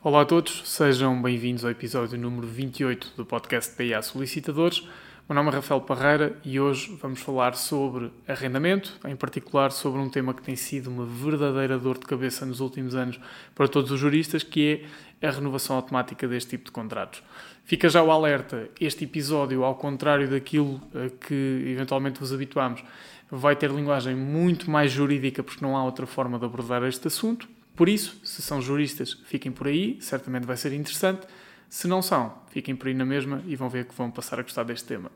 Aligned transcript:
Olá 0.00 0.20
a 0.20 0.24
todos, 0.24 0.62
sejam 0.64 1.20
bem-vindos 1.20 1.64
ao 1.64 1.72
episódio 1.72 2.16
número 2.16 2.46
28 2.46 3.14
do 3.16 3.26
podcast 3.26 3.74
PIA 3.74 4.00
Solicitadores. 4.00 4.86
Meu 5.28 5.34
nome 5.34 5.50
é 5.50 5.54
Rafael 5.54 5.80
Parreira 5.80 6.38
e 6.44 6.60
hoje 6.60 6.96
vamos 7.02 7.18
falar 7.18 7.56
sobre 7.56 8.08
arrendamento, 8.28 8.96
em 9.04 9.16
particular 9.16 9.72
sobre 9.72 10.00
um 10.00 10.08
tema 10.08 10.32
que 10.32 10.40
tem 10.40 10.54
sido 10.54 10.88
uma 10.88 11.04
verdadeira 11.04 11.76
dor 11.80 11.98
de 11.98 12.06
cabeça 12.06 12.46
nos 12.46 12.60
últimos 12.60 12.94
anos 12.94 13.18
para 13.56 13.66
todos 13.66 13.90
os 13.90 13.98
juristas, 13.98 14.44
que 14.44 14.86
é 15.20 15.26
a 15.26 15.32
renovação 15.32 15.74
automática 15.74 16.28
deste 16.28 16.50
tipo 16.50 16.66
de 16.66 16.70
contratos. 16.70 17.20
Fica 17.64 17.88
já 17.88 18.00
o 18.00 18.12
alerta, 18.12 18.70
este 18.80 19.02
episódio, 19.02 19.64
ao 19.64 19.74
contrário 19.74 20.30
daquilo 20.30 20.80
a 20.94 21.10
que 21.26 21.64
eventualmente 21.66 22.20
vos 22.20 22.32
habituamos, 22.32 22.84
vai 23.28 23.56
ter 23.56 23.68
linguagem 23.68 24.14
muito 24.14 24.70
mais 24.70 24.92
jurídica 24.92 25.42
porque 25.42 25.62
não 25.62 25.76
há 25.76 25.82
outra 25.82 26.06
forma 26.06 26.38
de 26.38 26.44
abordar 26.44 26.84
este 26.84 27.08
assunto 27.08 27.48
por 27.78 27.88
isso, 27.88 28.20
se 28.24 28.42
são 28.42 28.60
juristas, 28.60 29.12
fiquem 29.26 29.52
por 29.52 29.68
aí, 29.68 29.98
certamente 30.00 30.44
vai 30.44 30.56
ser 30.56 30.72
interessante. 30.72 31.28
Se 31.70 31.86
não 31.86 32.02
são, 32.02 32.42
fiquem 32.50 32.74
por 32.74 32.88
aí 32.88 32.94
na 32.94 33.04
mesma 33.04 33.40
e 33.46 33.54
vão 33.54 33.68
ver 33.68 33.84
que 33.84 33.94
vão 33.94 34.10
passar 34.10 34.40
a 34.40 34.42
gostar 34.42 34.64
deste 34.64 34.88
tema. 34.88 35.12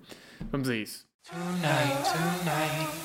Vamos 0.48 0.70
a 0.70 0.77
isso. 0.77 1.05
Tonight, 1.28 1.59
tonight. 2.12 3.02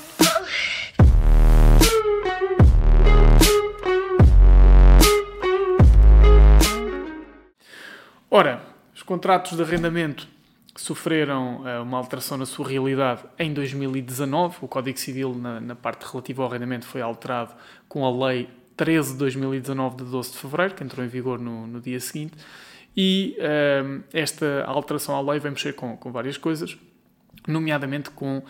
Ora, 8.29 8.61
os 8.93 9.01
contratos 9.01 9.57
de 9.57 9.63
arrendamento 9.63 10.27
sofreram 10.75 11.63
uh, 11.63 11.81
uma 11.81 11.97
alteração 11.97 12.37
na 12.37 12.45
sua 12.45 12.67
realidade 12.67 13.23
em 13.39 13.51
2019. 13.51 14.57
O 14.61 14.67
Código 14.67 14.99
Civil, 14.99 15.33
na, 15.33 15.59
na 15.59 15.75
parte 15.75 16.03
relativa 16.03 16.43
ao 16.43 16.49
arrendamento, 16.49 16.85
foi 16.85 17.01
alterado 17.01 17.55
com 17.89 18.05
a 18.05 18.27
Lei 18.27 18.47
13 18.77 19.13
de 19.13 19.17
2019, 19.17 19.97
de 19.97 20.03
12 20.05 20.31
de 20.31 20.37
fevereiro, 20.37 20.75
que 20.75 20.83
entrou 20.83 21.05
em 21.05 21.09
vigor 21.09 21.39
no, 21.39 21.67
no 21.67 21.81
dia 21.81 21.99
seguinte. 21.99 22.35
E 22.95 23.37
uh, 23.39 24.03
esta 24.13 24.63
alteração 24.65 25.15
à 25.15 25.31
lei 25.31 25.39
vai 25.39 25.51
mexer 25.51 25.73
com, 25.73 25.97
com 25.97 26.11
várias 26.11 26.37
coisas, 26.37 26.77
nomeadamente 27.47 28.09
com 28.11 28.37
uh, 28.39 28.43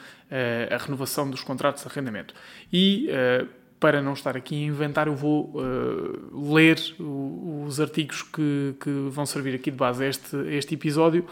a 0.74 0.78
renovação 0.78 1.30
dos 1.30 1.44
contratos 1.44 1.84
de 1.84 1.90
arrendamento. 1.90 2.34
E 2.72 3.10
uh, 3.10 3.48
para 3.80 4.02
não 4.02 4.14
estar 4.14 4.36
aqui 4.36 4.56
a 4.56 4.68
inventar, 4.68 5.08
eu 5.08 5.16
vou 5.16 5.54
uh, 5.56 6.54
ler 6.54 6.80
o, 7.00 7.66
os 7.68 7.80
artigos 7.80 8.24
que, 8.24 8.76
que, 8.80 8.90
vão 9.10 9.26
servir 9.26 9.54
aqui 9.56 9.70
de 9.70 9.78
base 9.78 10.04
a 10.04 10.08
este, 10.08 10.36
a 10.36 10.54
este 10.54 10.74
episódio. 10.74 11.26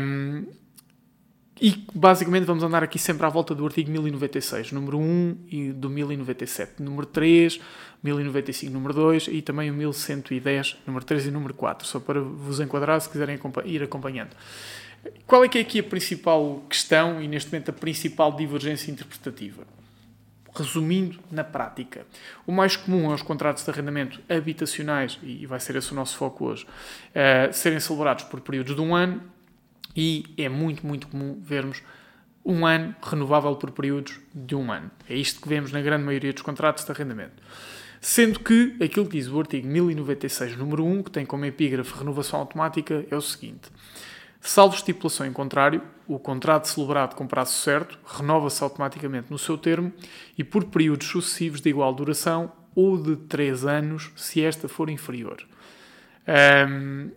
Um, 0.00 0.46
e 1.60 1.84
basicamente 1.94 2.44
vamos 2.44 2.64
andar 2.64 2.82
aqui 2.82 2.98
sempre 2.98 3.26
à 3.26 3.28
volta 3.28 3.54
do 3.54 3.66
artigo 3.66 3.90
1096, 3.90 4.72
número 4.72 4.98
1 4.98 5.36
e 5.50 5.72
do 5.72 5.90
1097, 5.90 6.82
número 6.82 7.06
3, 7.06 7.60
1095, 8.02 8.72
número 8.72 8.94
2 8.94 9.28
e 9.28 9.42
também 9.42 9.70
o 9.70 9.74
1110, 9.74 10.78
número 10.86 11.04
3 11.04 11.26
e 11.26 11.30
número 11.30 11.52
4, 11.52 11.86
só 11.86 12.00
para 12.00 12.18
vos 12.18 12.60
enquadrar 12.60 12.98
se 13.00 13.10
quiserem 13.10 13.38
ir 13.66 13.82
acompanhando. 13.82 14.30
Qual 15.26 15.44
é 15.44 15.48
que 15.48 15.58
é 15.58 15.60
aqui 15.60 15.80
a 15.80 15.82
principal 15.82 16.62
questão 16.66 17.20
e 17.20 17.28
neste 17.28 17.52
momento 17.52 17.68
a 17.68 17.74
principal 17.74 18.34
divergência 18.34 18.90
interpretativa? 18.90 19.62
Resumindo, 20.54 21.20
na 21.30 21.44
prática, 21.44 22.06
o 22.46 22.52
mais 22.52 22.74
comum 22.74 23.10
é 23.10 23.14
os 23.14 23.22
contratos 23.22 23.62
de 23.64 23.70
arrendamento 23.70 24.18
habitacionais, 24.28 25.18
e 25.22 25.46
vai 25.46 25.60
ser 25.60 25.76
esse 25.76 25.92
o 25.92 25.94
nosso 25.94 26.16
foco 26.16 26.46
hoje, 26.46 26.64
uh, 26.64 27.52
serem 27.52 27.78
celebrados 27.78 28.24
por 28.24 28.40
períodos 28.40 28.74
de 28.74 28.80
um 28.80 28.94
ano 28.94 29.22
e 29.94 30.24
é 30.36 30.48
muito, 30.48 30.86
muito 30.86 31.08
comum 31.08 31.38
vermos 31.40 31.82
um 32.44 32.66
ano 32.66 32.94
renovável 33.02 33.54
por 33.56 33.70
períodos 33.70 34.18
de 34.34 34.54
um 34.54 34.72
ano. 34.72 34.90
É 35.08 35.14
isto 35.14 35.40
que 35.40 35.48
vemos 35.48 35.72
na 35.72 35.80
grande 35.80 36.04
maioria 36.04 36.32
dos 36.32 36.42
contratos 36.42 36.84
de 36.84 36.90
arrendamento. 36.90 37.42
Sendo 38.00 38.40
que 38.40 38.76
aquilo 38.82 39.06
que 39.06 39.18
diz 39.18 39.28
o 39.28 39.38
artigo 39.38 39.68
1096, 39.68 40.56
número 40.56 40.84
1, 40.84 41.02
que 41.02 41.10
tem 41.10 41.26
como 41.26 41.44
epígrafe 41.44 41.98
renovação 41.98 42.40
automática, 42.40 43.04
é 43.10 43.16
o 43.16 43.20
seguinte: 43.20 43.70
salvo 44.40 44.74
estipulação 44.74 45.26
em 45.26 45.32
contrário, 45.32 45.82
o 46.08 46.18
contrato 46.18 46.66
celebrado 46.66 47.14
com 47.14 47.26
prazo 47.26 47.52
certo 47.52 47.98
renova-se 48.06 48.62
automaticamente 48.62 49.30
no 49.30 49.38
seu 49.38 49.58
termo 49.58 49.92
e 50.38 50.42
por 50.42 50.64
períodos 50.64 51.08
sucessivos 51.08 51.60
de 51.60 51.68
igual 51.68 51.92
duração 51.94 52.50
ou 52.74 52.96
de 52.96 53.16
3 53.16 53.66
anos, 53.66 54.10
se 54.16 54.42
esta 54.42 54.66
for 54.66 54.88
inferior. 54.88 55.46
Um, 56.26 57.10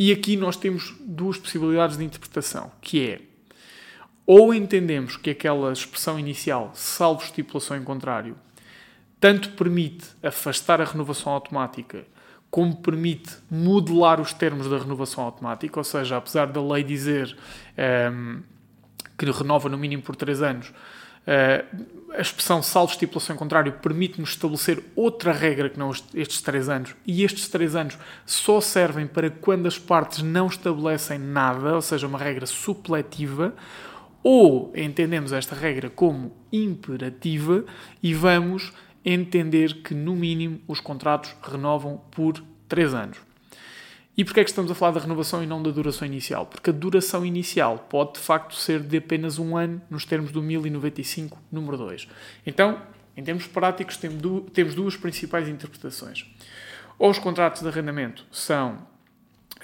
e 0.00 0.10
aqui 0.10 0.34
nós 0.34 0.56
temos 0.56 0.96
duas 0.98 1.36
possibilidades 1.36 1.98
de 1.98 2.04
interpretação, 2.04 2.72
que 2.80 3.06
é 3.06 3.20
ou 4.24 4.54
entendemos 4.54 5.18
que 5.18 5.28
aquela 5.28 5.70
expressão 5.70 6.18
inicial, 6.18 6.70
salvo 6.72 7.22
estipulação 7.22 7.76
em 7.76 7.84
contrário, 7.84 8.34
tanto 9.20 9.50
permite 9.50 10.06
afastar 10.22 10.80
a 10.80 10.84
renovação 10.84 11.34
automática, 11.34 12.06
como 12.50 12.76
permite 12.76 13.30
modelar 13.50 14.22
os 14.22 14.32
termos 14.32 14.70
da 14.70 14.78
renovação 14.78 15.22
automática, 15.22 15.78
ou 15.78 15.84
seja, 15.84 16.16
apesar 16.16 16.46
da 16.46 16.62
lei 16.62 16.82
dizer 16.82 17.36
um, 17.76 17.82
ehm, 17.82 18.42
que 19.18 19.30
renova 19.30 19.68
no 19.68 19.76
mínimo 19.76 20.02
por 20.02 20.16
3 20.16 20.40
anos, 20.40 20.72
Uh, 21.20 21.99
a 22.12 22.20
expressão 22.20 22.62
salvo 22.62 22.92
estipulação 22.92 23.34
em 23.34 23.38
contrário 23.38 23.72
permite-nos 23.72 24.30
estabelecer 24.30 24.82
outra 24.96 25.32
regra 25.32 25.70
que 25.70 25.78
não 25.78 25.90
estes 26.14 26.42
três 26.42 26.68
anos, 26.68 26.94
e 27.06 27.24
estes 27.24 27.48
três 27.48 27.76
anos 27.76 27.96
só 28.26 28.60
servem 28.60 29.06
para 29.06 29.30
quando 29.30 29.66
as 29.66 29.78
partes 29.78 30.22
não 30.22 30.46
estabelecem 30.46 31.18
nada, 31.18 31.74
ou 31.74 31.82
seja, 31.82 32.06
uma 32.06 32.18
regra 32.18 32.46
supletiva, 32.46 33.54
ou 34.22 34.72
entendemos 34.76 35.32
esta 35.32 35.54
regra 35.54 35.88
como 35.88 36.32
imperativa 36.52 37.64
e 38.02 38.12
vamos 38.12 38.72
entender 39.04 39.82
que, 39.82 39.94
no 39.94 40.14
mínimo, 40.14 40.60
os 40.68 40.80
contratos 40.80 41.34
renovam 41.42 42.00
por 42.10 42.42
três 42.68 42.92
anos. 42.92 43.29
E 44.20 44.24
porquê 44.24 44.40
é 44.40 44.44
que 44.44 44.50
estamos 44.50 44.70
a 44.70 44.74
falar 44.74 44.92
da 44.92 45.00
renovação 45.00 45.42
e 45.42 45.46
não 45.46 45.62
da 45.62 45.70
duração 45.70 46.06
inicial? 46.06 46.44
Porque 46.44 46.68
a 46.68 46.72
duração 46.74 47.24
inicial 47.24 47.78
pode 47.88 48.12
de 48.12 48.18
facto 48.18 48.54
ser 48.54 48.80
de 48.80 48.98
apenas 48.98 49.38
um 49.38 49.56
ano, 49.56 49.80
nos 49.88 50.04
termos 50.04 50.30
do 50.30 50.42
1095, 50.42 51.38
número 51.50 51.78
2. 51.78 52.06
Então, 52.46 52.82
em 53.16 53.24
termos 53.24 53.46
práticos, 53.46 53.96
temos 53.96 54.74
duas 54.74 54.94
principais 54.94 55.48
interpretações. 55.48 56.26
Ou 56.98 57.08
os 57.08 57.18
contratos 57.18 57.62
de 57.62 57.68
arrendamento 57.68 58.26
são 58.30 58.86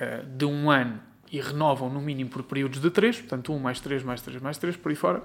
uh, 0.01 0.25
de 0.27 0.47
um 0.47 0.71
ano 0.71 1.03
e 1.31 1.39
renovam 1.39 1.91
no 1.91 2.01
mínimo 2.01 2.31
por 2.31 2.43
períodos 2.43 2.81
de 2.81 2.91
3, 2.91 3.19
portanto 3.19 3.53
1 3.53 3.59
mais 3.59 3.79
3 3.79 4.03
mais 4.05 4.23
3 4.23 4.41
mais 4.41 4.57
3, 4.57 4.75
por 4.79 4.89
aí 4.89 4.97
fora 4.97 5.23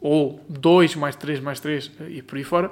ou 0.00 0.44
2 0.48 0.96
mais 0.96 1.16
3 1.16 1.40
mais 1.40 1.60
3 1.60 1.90
e 2.08 2.22
por 2.22 2.36
aí 2.36 2.44
fora, 2.44 2.70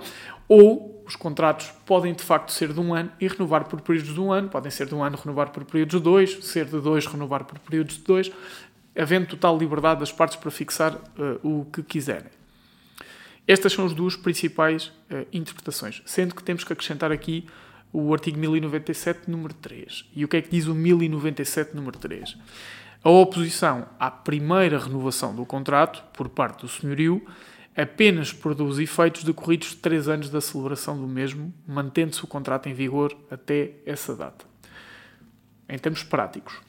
ou 0.49 1.02
os 1.13 1.17
contratos 1.17 1.71
podem 1.85 2.15
de 2.15 2.23
facto 2.23 2.51
ser 2.51 2.73
de 2.73 2.81
um 2.81 2.95
ano 2.95 3.13
e 3.21 3.29
renovar 3.29 3.65
por 3.65 3.83
períodos 3.83 4.15
de 4.15 4.21
um 4.21 4.33
ano, 4.33 4.49
podem 4.49 4.71
ser 4.71 4.87
de 4.87 4.95
um 4.95 5.05
ano 5.05 5.19
renovar 5.23 5.51
por 5.51 5.63
períodos 5.63 5.99
de 5.99 6.03
dois, 6.03 6.39
ser 6.43 6.65
de 6.65 6.81
dois 6.81 7.05
renovar 7.05 7.45
por 7.45 7.59
períodos 7.59 7.97
de 7.97 8.03
dois, 8.03 8.33
havendo 8.99 9.27
total 9.27 9.59
liberdade 9.59 10.01
das 10.01 10.11
partes 10.11 10.37
para 10.37 10.51
fixar 10.51 10.95
uh, 10.95 11.01
o 11.43 11.67
que 11.67 11.83
quiserem. 11.83 12.31
Estas 13.47 13.75
são 13.75 13.85
as 13.85 13.93
duas 13.93 14.17
principais 14.17 14.87
uh, 14.87 15.27
interpretações, 15.33 16.03
sendo 16.07 16.35
que 16.35 16.43
temos 16.43 16.65
que 16.65 16.73
acrescentar 16.73 17.13
aqui 17.13 17.47
o 17.93 18.15
artigo 18.15 18.39
1097, 18.39 19.31
número 19.31 19.53
3. 19.53 20.07
E 20.17 20.25
o 20.25 20.29
que 20.29 20.39
é 20.39 20.41
que 20.41 20.49
diz 20.49 20.67
o 20.67 20.75
1097, 20.75 21.77
número 21.77 21.99
3? 21.99 22.39
A 23.05 23.11
oposição 23.11 23.87
à 24.01 24.11
primeira 24.11 24.79
renovação 24.79 25.37
do 25.37 25.45
contrato, 25.45 26.03
por 26.15 26.31
parte 26.31 26.63
do 26.63 26.69
senhorio, 26.69 27.23
apenas 27.77 28.33
produz 28.33 28.79
efeitos 28.79 29.25
decorridos 29.25 29.71
de 29.71 29.77
três 29.77 30.09
anos 30.09 30.29
da 30.29 30.41
celebração 30.41 31.01
do 31.01 31.09
mesmo, 31.09 31.53
mantendo-se 31.67 32.23
o 32.25 32.27
contrato 32.27 32.69
em 32.69 32.75
vigor 32.75 33.17
até 33.31 33.73
essa 33.87 34.15
data. 34.15 34.45
Em 35.69 35.79
termos 35.79 36.03
práticos, 36.03 36.61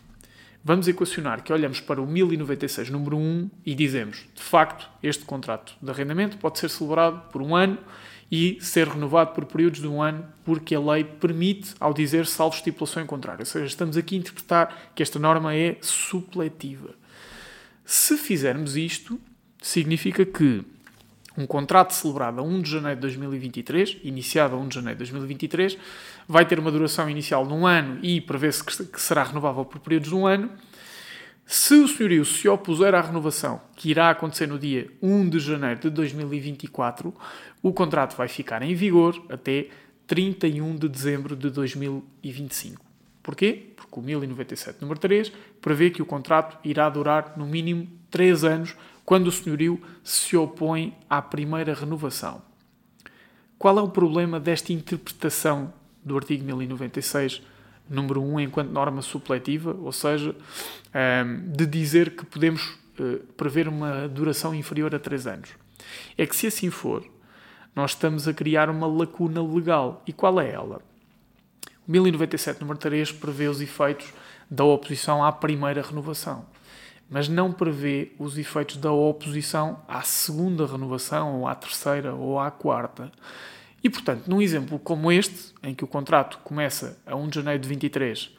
vamos 0.64 0.88
equacionar 0.88 1.44
que 1.44 1.52
olhamos 1.52 1.82
para 1.82 2.02
o 2.02 2.08
1096, 2.08 2.90
número 2.90 3.18
1, 3.18 3.52
e 3.66 3.76
dizemos, 3.76 4.26
de 4.34 4.42
facto, 4.42 4.90
este 5.02 5.26
contrato 5.26 5.76
de 5.82 5.92
arrendamento 5.92 6.38
pode 6.38 6.60
ser 6.60 6.70
celebrado 6.70 7.30
por 7.32 7.42
um 7.42 7.56
ano 7.56 7.78
e 8.32 8.58
ser 8.62 8.88
renovado 8.88 9.34
por 9.34 9.46
períodos 9.46 9.82
de 9.82 9.88
um 9.88 10.02
ano, 10.02 10.26
porque 10.46 10.74
a 10.74 10.80
lei 10.80 11.04
permite, 11.04 11.76
ao 11.80 11.94
dizer 11.94 12.26
salvo 12.26 12.56
estipulação 12.56 13.04
em 13.04 13.06
contrário. 13.06 13.42
Ou 13.42 13.46
seja, 13.46 13.66
estamos 13.66 13.98
aqui 13.98 14.16
a 14.16 14.20
interpretar 14.20 14.92
que 14.96 15.04
esta 15.04 15.20
norma 15.20 15.54
é 15.54 15.78
supletiva. 15.82 16.96
Se 17.86 18.18
fizermos 18.18 18.78
isto, 18.78 19.20
significa 19.62 20.26
que 20.26 20.64
um 21.38 21.46
contrato 21.46 21.94
celebrado 21.94 22.40
a 22.40 22.44
1 22.44 22.62
de 22.62 22.72
janeiro 22.72 22.96
de 22.96 23.02
2023, 23.02 23.98
iniciado 24.04 24.56
a 24.56 24.60
1 24.60 24.68
de 24.68 24.76
janeiro 24.76 24.98
de 24.98 25.12
2023, 25.12 25.78
vai 26.28 26.46
ter 26.46 26.60
uma 26.60 26.72
duração 26.72 27.10
inicial 27.10 27.46
de 27.46 27.54
um 27.54 27.66
ano 27.66 28.00
e 28.04 28.22
prevê-se 28.22 28.64
que 28.64 29.02
será 29.02 29.24
renovável 29.24 29.66
por 29.66 29.80
períodos 29.80 30.10
de 30.10 30.16
um 30.16 30.26
ano. 30.26 30.50
Se 31.46 31.76
o 31.76 31.88
senhorio 31.88 32.24
se 32.24 32.48
opuser 32.48 32.96
à 32.96 33.02
renovação, 33.02 33.60
que 33.76 33.90
irá 33.90 34.10
acontecer 34.10 34.48
no 34.48 34.58
dia 34.58 34.90
1 35.02 35.30
de 35.30 35.40
janeiro 35.40 35.82
de 35.82 35.90
2024, 35.90 37.14
o 37.62 37.74
contrato 37.74 38.16
vai 38.16 38.28
ficar 38.28 38.62
em 38.62 38.74
vigor 38.74 39.22
até 39.30 39.68
31 40.08 40.76
de 40.78 40.88
dezembro 40.88 41.36
de 41.36 41.50
2025. 41.50 42.84
Porquê? 43.22 43.72
Porque 43.76 44.00
o 44.00 44.04
1097 44.04 44.82
número 44.82 45.00
3 45.00 45.32
prevê 45.62 45.90
que 45.90 46.02
o 46.02 46.06
contrato 46.06 46.58
irá 46.64 46.90
durar 46.90 47.34
no 47.38 47.46
mínimo 47.46 47.88
3 48.12 48.44
anos 48.44 48.76
quando 49.06 49.28
o 49.28 49.32
senhorio 49.32 49.82
se 50.04 50.36
opõe 50.38 50.96
à 51.10 51.22
primeira 51.22 51.74
renovação. 51.74 52.42
Qual 53.58 53.78
é 53.78 53.82
o 53.82 53.90
problema 53.90 54.40
desta 54.40 54.74
interpretação 54.74 55.74
do 56.04 56.16
artigo 56.18 56.44
1096 56.44 57.42
número 57.90 58.22
1 58.22 58.34
um, 58.34 58.40
enquanto 58.40 58.70
norma 58.70 59.02
supletiva, 59.02 59.76
ou 59.80 59.92
seja, 59.92 60.36
um, 61.26 61.52
de 61.52 61.66
dizer 61.66 62.16
que 62.16 62.26
podemos 62.26 62.78
uh, 63.00 63.20
prever 63.36 63.68
uma 63.68 64.08
duração 64.08 64.54
inferior 64.54 64.94
a 64.96 65.00
3 65.00 65.28
anos. 65.28 65.50
É 66.18 66.26
que 66.26 66.36
se 66.36 66.48
assim 66.48 66.70
for, 66.70 67.06
nós 67.76 67.92
estamos 67.92 68.28
a 68.28 68.34
criar 68.34 68.70
uma 68.70 68.88
lacuna 68.88 69.44
legal. 69.44 70.02
E 70.08 70.14
qual 70.14 70.40
é 70.40 70.52
ela? 70.52 70.82
O 71.88 71.92
1097, 71.92 72.62
número 72.62 72.80
3, 72.80 73.12
prevê 73.12 73.48
os 73.48 73.62
efeitos 73.62 74.14
da 74.50 74.64
oposição 74.64 75.24
à 75.24 75.32
primeira 75.32 75.82
renovação, 75.82 76.46
mas 77.14 77.30
não 77.30 77.52
prevê 77.52 78.12
os 78.18 78.40
efeitos 78.40 78.78
da 78.78 78.92
oposição 78.92 79.84
à 79.88 80.02
segunda 80.02 80.66
renovação, 80.66 81.42
ou 81.42 81.48
à 81.48 81.54
terceira, 81.54 82.12
ou 82.12 82.40
à 82.40 82.50
quarta. 82.50 83.12
E, 83.84 83.88
portanto, 83.88 84.28
num 84.28 84.42
exemplo 84.42 84.80
como 84.80 85.12
este, 85.12 85.54
em 85.62 85.76
que 85.76 85.84
o 85.84 85.88
contrato 85.88 86.40
começa 86.44 87.00
a 87.06 87.16
1 87.16 87.28
de 87.28 87.36
janeiro 87.36 87.62
de 87.62 87.70
23 87.70 88.32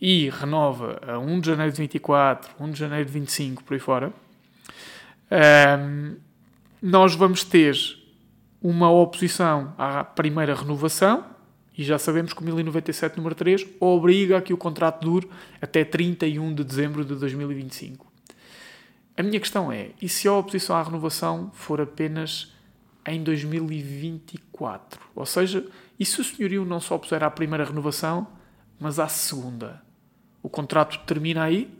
e 0.00 0.30
renova 0.30 0.98
a 1.06 1.18
1 1.18 1.40
de 1.40 1.46
janeiro 1.46 1.72
de 1.72 1.78
24, 1.82 2.54
1 2.58 2.70
de 2.70 2.78
janeiro 2.78 3.04
de 3.04 3.12
25, 3.12 3.62
por 3.62 3.74
aí 3.74 3.80
fora, 3.80 4.14
um, 5.78 6.16
nós 6.80 7.14
vamos 7.14 7.44
ter 7.44 7.76
uma 8.62 8.90
oposição 8.90 9.74
à 9.76 10.02
primeira 10.02 10.54
renovação, 10.54 11.22
e 11.76 11.82
já 11.84 11.98
sabemos 11.98 12.32
que 12.32 12.40
o 12.40 12.44
1097 12.44 13.16
número 13.16 13.34
3 13.34 13.66
obriga 13.80 14.38
a 14.38 14.42
que 14.42 14.52
o 14.52 14.56
contrato 14.56 15.02
dure 15.02 15.28
até 15.60 15.84
31 15.84 16.54
de 16.54 16.64
dezembro 16.64 17.04
de 17.04 17.14
2025. 17.14 18.12
A 19.16 19.22
minha 19.22 19.38
questão 19.38 19.70
é, 19.70 19.90
e 20.00 20.08
se 20.08 20.26
a 20.26 20.32
oposição 20.32 20.76
à 20.76 20.82
renovação 20.82 21.50
for 21.54 21.80
apenas 21.80 22.52
em 23.06 23.22
2024. 23.22 25.00
Ou 25.14 25.26
seja, 25.26 25.66
e 25.98 26.04
se 26.04 26.20
o 26.20 26.24
senhorio 26.24 26.64
não 26.64 26.80
só 26.80 26.98
puser 26.98 27.22
à 27.22 27.30
primeira 27.30 27.64
renovação, 27.64 28.26
mas 28.78 28.98
à 28.98 29.08
segunda? 29.08 29.82
O 30.42 30.48
contrato 30.48 30.98
termina 31.06 31.44
aí? 31.44 31.70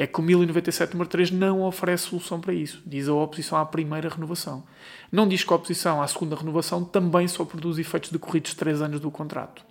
É 0.00 0.06
que 0.06 0.18
o 0.18 0.22
1097 0.22 0.94
número 0.94 1.10
3 1.10 1.30
não 1.30 1.60
oferece 1.60 2.04
solução 2.04 2.40
para 2.40 2.54
isso. 2.54 2.82
Diz 2.86 3.06
a 3.06 3.12
oposição 3.12 3.58
à 3.58 3.66
primeira 3.66 4.08
renovação. 4.08 4.64
Não 5.12 5.28
diz 5.28 5.44
que 5.44 5.52
a 5.52 5.56
oposição 5.56 6.00
à 6.00 6.08
segunda 6.08 6.34
renovação 6.34 6.82
também 6.82 7.28
só 7.28 7.44
produz 7.44 7.76
efeitos 7.76 8.10
decorridos 8.10 8.52
de 8.52 8.56
3 8.56 8.80
anos 8.80 8.98
do 8.98 9.10
contrato. 9.10 9.62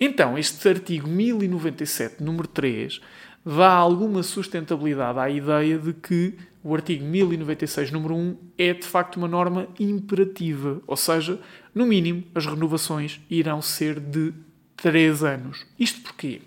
Então, 0.00 0.38
este 0.38 0.66
artigo 0.66 1.06
1097 1.06 2.22
número 2.22 2.48
3 2.48 3.02
dá 3.44 3.68
alguma 3.68 4.22
sustentabilidade 4.22 5.18
à 5.18 5.28
ideia 5.28 5.78
de 5.78 5.92
que 5.92 6.38
o 6.64 6.74
artigo 6.74 7.04
1096, 7.04 7.90
número 7.90 8.16
1, 8.16 8.36
é 8.56 8.72
de 8.72 8.86
facto 8.86 9.18
uma 9.18 9.28
norma 9.28 9.68
imperativa, 9.78 10.80
ou 10.86 10.96
seja, 10.96 11.38
no 11.74 11.84
mínimo, 11.84 12.24
as 12.34 12.46
renovações 12.46 13.20
irão 13.28 13.60
ser 13.60 14.00
de 14.00 14.32
3 14.74 15.22
anos. 15.22 15.66
Isto 15.78 16.00
porquê? 16.00 16.40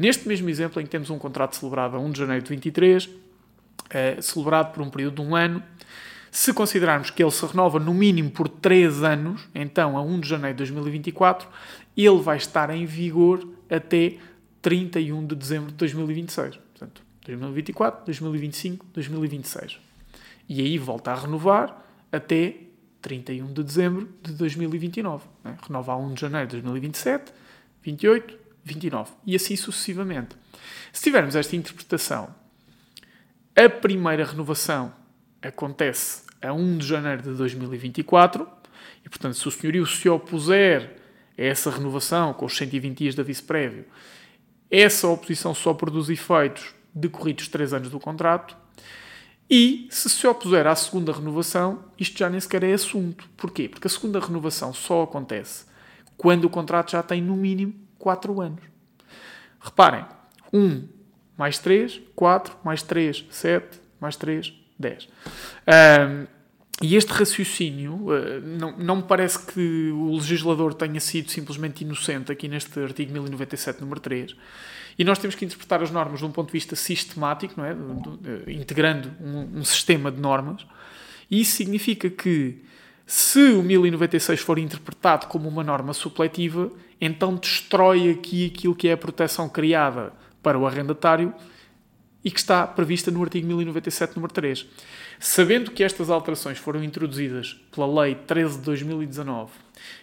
Neste 0.00 0.26
mesmo 0.26 0.48
exemplo, 0.48 0.80
em 0.80 0.86
que 0.86 0.90
temos 0.90 1.10
um 1.10 1.18
contrato 1.18 1.54
celebrado 1.54 1.94
a 1.94 2.00
1 2.00 2.10
de 2.12 2.20
janeiro 2.20 2.42
de 2.42 2.48
23, 2.48 3.06
eh, 3.90 4.16
celebrado 4.22 4.72
por 4.72 4.82
um 4.82 4.88
período 4.88 5.16
de 5.16 5.28
um 5.28 5.36
ano, 5.36 5.62
se 6.30 6.54
considerarmos 6.54 7.10
que 7.10 7.22
ele 7.22 7.30
se 7.30 7.44
renova 7.44 7.78
no 7.78 7.92
mínimo 7.92 8.30
por 8.30 8.48
3 8.48 9.02
anos, 9.02 9.46
então 9.54 9.98
a 9.98 10.02
1 10.02 10.20
de 10.20 10.28
janeiro 10.30 10.56
de 10.56 10.64
2024, 10.64 11.46
ele 11.94 12.18
vai 12.18 12.38
estar 12.38 12.70
em 12.70 12.86
vigor 12.86 13.46
até 13.68 14.16
31 14.62 15.26
de 15.26 15.34
dezembro 15.34 15.68
de 15.68 15.74
2026. 15.74 16.56
Portanto, 16.56 17.02
2024, 17.26 18.06
2025, 18.06 18.86
2026. 18.94 19.80
E 20.48 20.62
aí 20.62 20.78
volta 20.78 21.10
a 21.10 21.14
renovar 21.14 21.84
até 22.10 22.56
31 23.02 23.52
de 23.52 23.62
dezembro 23.62 24.08
de 24.22 24.32
2029. 24.32 25.26
Né? 25.44 25.58
Renova 25.62 25.92
a 25.92 25.96
1 25.98 26.14
de 26.14 26.20
janeiro 26.22 26.46
de 26.46 26.52
2027, 26.62 27.34
28, 27.82 28.39
29. 28.64 29.12
E 29.26 29.34
assim 29.34 29.56
sucessivamente. 29.56 30.36
Se 30.92 31.02
tivermos 31.02 31.36
esta 31.36 31.56
interpretação, 31.56 32.34
a 33.56 33.68
primeira 33.68 34.24
renovação 34.24 34.92
acontece 35.42 36.22
a 36.42 36.52
1 36.52 36.78
de 36.78 36.86
janeiro 36.86 37.22
de 37.22 37.30
2024 37.34 38.48
e, 39.04 39.08
portanto, 39.08 39.34
se 39.34 39.46
o 39.46 39.50
senhorio 39.50 39.86
se 39.86 40.08
opuser 40.08 40.96
a 41.38 41.42
essa 41.42 41.70
renovação 41.70 42.32
com 42.32 42.46
os 42.46 42.56
120 42.56 42.98
dias 42.98 43.14
de 43.14 43.20
aviso 43.20 43.44
prévio, 43.44 43.84
essa 44.70 45.08
oposição 45.08 45.54
só 45.54 45.74
produz 45.74 46.08
efeitos 46.08 46.74
decorridos 46.94 47.48
3 47.48 47.74
anos 47.74 47.90
do 47.90 47.98
contrato. 47.98 48.56
E 49.48 49.88
se 49.90 50.08
se 50.08 50.26
opuser 50.26 50.66
à 50.66 50.76
segunda 50.76 51.12
renovação, 51.12 51.84
isto 51.98 52.16
já 52.16 52.30
nem 52.30 52.38
sequer 52.38 52.62
é 52.62 52.72
assunto. 52.72 53.28
Porquê? 53.36 53.68
Porque 53.68 53.88
a 53.88 53.90
segunda 53.90 54.20
renovação 54.20 54.72
só 54.72 55.02
acontece 55.02 55.64
quando 56.16 56.44
o 56.44 56.50
contrato 56.50 56.92
já 56.92 57.02
tem 57.02 57.20
no 57.20 57.34
mínimo 57.34 57.74
4 58.00 58.40
anos. 58.40 58.62
Reparem, 59.60 60.04
1 60.52 60.88
mais 61.38 61.58
3, 61.58 62.00
4, 62.16 62.56
mais 62.64 62.82
3, 62.82 63.24
7, 63.30 63.80
mais 64.00 64.16
3, 64.16 64.52
10. 64.78 65.08
Um, 65.08 66.26
e 66.82 66.96
este 66.96 67.12
raciocínio, 67.12 67.94
uh, 67.94 68.40
não, 68.78 68.96
me 68.96 69.02
parece 69.02 69.38
que 69.46 69.90
o 69.90 70.14
legislador 70.14 70.72
tenha 70.74 70.98
sido 70.98 71.30
simplesmente 71.30 71.82
inocente 71.82 72.32
aqui 72.32 72.48
neste 72.48 72.78
artigo 72.80 73.12
1097, 73.12 73.80
número 73.80 74.00
3. 74.00 74.34
E 74.98 75.04
nós 75.04 75.18
temos 75.18 75.34
que 75.34 75.44
interpretar 75.44 75.82
as 75.82 75.90
normas 75.90 76.20
de 76.20 76.26
um 76.26 76.30
ponto 76.30 76.48
de 76.48 76.52
vista 76.52 76.74
sistemático, 76.74 77.54
não 77.56 77.64
é? 77.64 77.74
integrando 78.48 79.10
um, 79.20 79.60
um 79.60 79.64
sistema 79.64 80.10
de 80.10 80.20
normas. 80.20 80.66
E 81.30 81.40
isso 81.40 81.56
significa 81.56 82.10
que, 82.10 82.62
se 83.12 83.40
o 83.40 83.60
1096 83.60 84.38
for 84.38 84.56
interpretado 84.56 85.26
como 85.26 85.48
uma 85.48 85.64
norma 85.64 85.92
supletiva, 85.92 86.70
então 87.00 87.34
destrói 87.34 88.08
aqui 88.08 88.46
aquilo 88.46 88.72
que 88.72 88.86
é 88.86 88.92
a 88.92 88.96
proteção 88.96 89.48
criada 89.48 90.12
para 90.40 90.56
o 90.56 90.64
arrendatário 90.64 91.34
e 92.24 92.30
que 92.30 92.38
está 92.38 92.64
prevista 92.64 93.10
no 93.10 93.20
artigo 93.20 93.48
1097, 93.48 94.14
número 94.14 94.32
3. 94.32 94.64
Sabendo 95.18 95.72
que 95.72 95.82
estas 95.82 96.08
alterações 96.08 96.58
foram 96.58 96.84
introduzidas 96.84 97.60
pela 97.74 98.02
Lei 98.02 98.14
13 98.14 98.58
de 98.58 98.64
2019, 98.64 99.50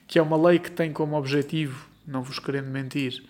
que 0.06 0.19
é 0.19 0.21
uma 0.21 0.36
lei 0.36 0.59
que 0.59 0.69
tem 0.69 0.92
como 0.92 1.18
objetivo, 1.18 1.88
não 2.06 2.21
vos 2.21 2.39
querendo 2.39 2.68
mentir, 2.68 3.24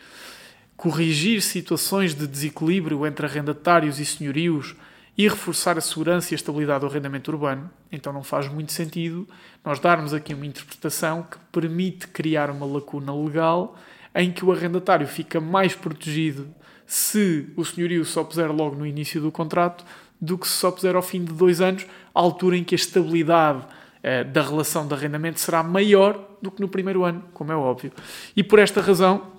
corrigir 0.75 1.39
situações 1.39 2.15
de 2.15 2.25
desequilíbrio 2.25 3.05
entre 3.05 3.27
arrendatários 3.27 3.99
e 3.99 4.05
senhorios 4.05 4.75
e 5.17 5.27
reforçar 5.27 5.77
a 5.77 5.81
segurança 5.81 6.33
e 6.33 6.35
a 6.35 6.37
estabilidade 6.37 6.81
do 6.81 6.85
arrendamento 6.85 7.31
urbano, 7.31 7.69
então 7.91 8.13
não 8.13 8.23
faz 8.23 8.47
muito 8.47 8.71
sentido 8.71 9.27
nós 9.65 9.79
darmos 9.79 10.13
aqui 10.13 10.33
uma 10.33 10.45
interpretação 10.45 11.23
que 11.23 11.37
permite 11.51 12.07
criar 12.07 12.51
uma 12.51 12.65
lacuna 12.65 13.15
legal 13.15 13.75
em 14.13 14.31
que 14.31 14.45
o 14.45 14.51
arrendatário 14.51 15.07
fica 15.07 15.41
mais 15.41 15.73
protegido 15.73 16.47
se 16.85 17.51
o 17.55 17.65
senhorio 17.65 18.05
só 18.05 18.23
puser 18.23 18.51
logo 18.51 18.75
no 18.75 18.85
início 18.85 19.19
do 19.19 19.31
contrato 19.31 19.83
do 20.19 20.37
que 20.37 20.47
se 20.47 20.53
só 20.53 20.71
puser 20.71 20.95
ao 20.95 21.01
fim 21.01 21.23
de 21.23 21.33
dois 21.33 21.61
anos, 21.61 21.85
à 22.13 22.19
altura 22.19 22.57
em 22.57 22.63
que 22.63 22.73
a 22.73 22.77
estabilidade 22.77 23.65
eh, 24.01 24.23
da 24.23 24.41
relação 24.41 24.87
de 24.87 24.93
arrendamento 24.93 25.39
será 25.39 25.61
maior 25.61 26.37
do 26.41 26.49
que 26.49 26.61
no 26.61 26.67
primeiro 26.67 27.03
ano, 27.03 27.23
como 27.33 27.51
é 27.51 27.55
óbvio. 27.55 27.91
E 28.35 28.43
por 28.43 28.57
esta 28.57 28.81
razão, 28.81 29.36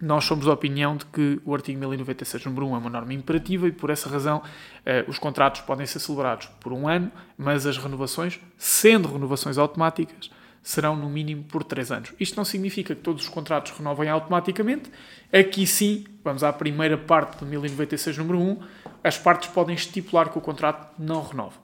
nós 0.00 0.24
somos 0.24 0.46
da 0.46 0.52
opinião 0.52 0.96
de 0.96 1.04
que 1.06 1.40
o 1.44 1.54
artigo 1.54 1.78
1096, 1.78 2.44
número 2.44 2.68
1, 2.68 2.74
é 2.74 2.78
uma 2.78 2.90
norma 2.90 3.12
imperativa 3.12 3.66
e, 3.66 3.72
por 3.72 3.90
essa 3.90 4.08
razão, 4.08 4.42
eh, 4.86 5.04
os 5.08 5.18
contratos 5.18 5.60
podem 5.62 5.86
ser 5.86 5.98
celebrados 5.98 6.46
por 6.60 6.72
um 6.72 6.86
ano, 6.86 7.10
mas 7.36 7.66
as 7.66 7.76
renovações, 7.76 8.38
sendo 8.56 9.08
renovações 9.08 9.58
automáticas, 9.58 10.30
serão 10.62 10.94
no 10.94 11.08
mínimo 11.08 11.44
por 11.44 11.64
3 11.64 11.90
anos. 11.90 12.12
Isto 12.20 12.36
não 12.36 12.44
significa 12.44 12.94
que 12.94 13.00
todos 13.00 13.24
os 13.24 13.28
contratos 13.28 13.72
renovem 13.72 14.08
automaticamente. 14.08 14.90
Aqui 15.32 15.66
sim, 15.66 16.04
vamos 16.22 16.44
à 16.44 16.52
primeira 16.52 16.96
parte 16.96 17.38
do 17.38 17.46
1096, 17.46 18.18
número 18.18 18.38
1, 18.38 18.58
as 19.02 19.18
partes 19.18 19.48
podem 19.48 19.74
estipular 19.74 20.28
que 20.28 20.38
o 20.38 20.40
contrato 20.40 20.94
não 20.98 21.22
renova. 21.22 21.56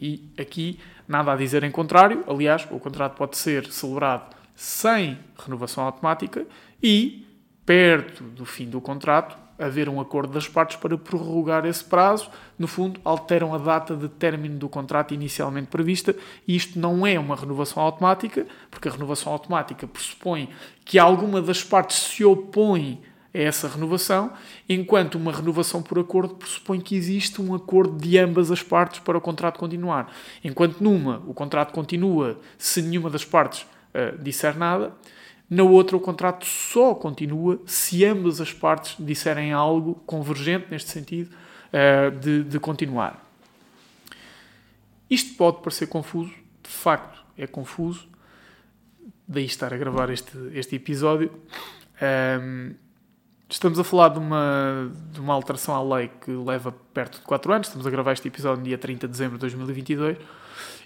E 0.00 0.24
aqui 0.38 0.80
nada 1.06 1.32
a 1.32 1.36
dizer 1.36 1.62
em 1.62 1.70
contrário. 1.70 2.24
Aliás, 2.28 2.66
o 2.70 2.78
contrato 2.78 3.16
pode 3.16 3.36
ser 3.36 3.66
celebrado 3.70 4.34
sem 4.54 5.18
renovação 5.38 5.84
automática 5.84 6.46
e 6.82 7.27
perto 7.68 8.24
do 8.24 8.46
fim 8.46 8.64
do 8.64 8.80
contrato, 8.80 9.36
haver 9.58 9.90
um 9.90 10.00
acordo 10.00 10.32
das 10.32 10.48
partes 10.48 10.78
para 10.78 10.96
prorrogar 10.96 11.66
esse 11.66 11.84
prazo. 11.84 12.30
No 12.58 12.66
fundo, 12.66 12.98
alteram 13.04 13.52
a 13.52 13.58
data 13.58 13.94
de 13.94 14.08
término 14.08 14.56
do 14.56 14.70
contrato 14.70 15.12
inicialmente 15.12 15.66
prevista 15.66 16.16
e 16.46 16.56
isto 16.56 16.78
não 16.78 17.06
é 17.06 17.18
uma 17.18 17.36
renovação 17.36 17.82
automática, 17.82 18.46
porque 18.70 18.88
a 18.88 18.92
renovação 18.92 19.30
automática 19.30 19.86
pressupõe 19.86 20.48
que 20.82 20.98
alguma 20.98 21.42
das 21.42 21.62
partes 21.62 21.98
se 21.98 22.24
opõe 22.24 23.02
a 23.34 23.38
essa 23.38 23.68
renovação, 23.68 24.32
enquanto 24.66 25.16
uma 25.16 25.30
renovação 25.30 25.82
por 25.82 25.98
acordo 25.98 26.36
pressupõe 26.36 26.80
que 26.80 26.96
existe 26.96 27.42
um 27.42 27.54
acordo 27.54 27.98
de 27.98 28.16
ambas 28.16 28.50
as 28.50 28.62
partes 28.62 29.00
para 29.00 29.18
o 29.18 29.20
contrato 29.20 29.58
continuar. 29.58 30.10
Enquanto 30.42 30.80
numa 30.80 31.22
o 31.26 31.34
contrato 31.34 31.74
continua 31.74 32.40
se 32.56 32.80
nenhuma 32.80 33.10
das 33.10 33.26
partes 33.26 33.66
uh, 33.92 34.16
disser 34.22 34.56
nada, 34.56 34.94
na 35.50 35.62
outra, 35.62 35.96
o 35.96 36.00
contrato 36.00 36.44
só 36.44 36.94
continua 36.94 37.60
se 37.64 38.04
ambas 38.04 38.40
as 38.40 38.52
partes 38.52 38.96
disserem 38.98 39.52
algo 39.52 39.94
convergente 40.06 40.66
neste 40.70 40.90
sentido 40.90 41.34
uh, 41.72 42.10
de, 42.18 42.44
de, 42.44 42.60
continuar. 42.60 43.24
Isto 45.08 45.36
pode 45.36 45.62
parecer 45.62 45.86
confuso, 45.86 46.32
de 46.62 46.68
facto 46.68 47.24
é 47.36 47.46
confuso, 47.46 48.06
daí 49.26 49.46
estar 49.46 49.72
a 49.72 49.76
gravar 49.76 50.10
este, 50.10 50.36
este 50.52 50.76
episódio. 50.76 51.32
Um, 52.02 52.74
Estamos 53.50 53.78
a 53.78 53.84
falar 53.84 54.10
de 54.10 54.18
uma, 54.18 54.92
de 55.10 55.18
uma 55.18 55.32
alteração 55.32 55.74
à 55.74 55.96
lei 55.96 56.10
que 56.20 56.30
leva 56.30 56.70
perto 56.92 57.18
de 57.18 57.24
4 57.24 57.50
anos. 57.50 57.68
Estamos 57.68 57.86
a 57.86 57.90
gravar 57.90 58.12
este 58.12 58.28
episódio 58.28 58.58
no 58.58 58.64
dia 58.64 58.76
30 58.76 59.06
de 59.06 59.10
dezembro 59.10 59.38
de 59.38 59.40
2022 59.40 60.18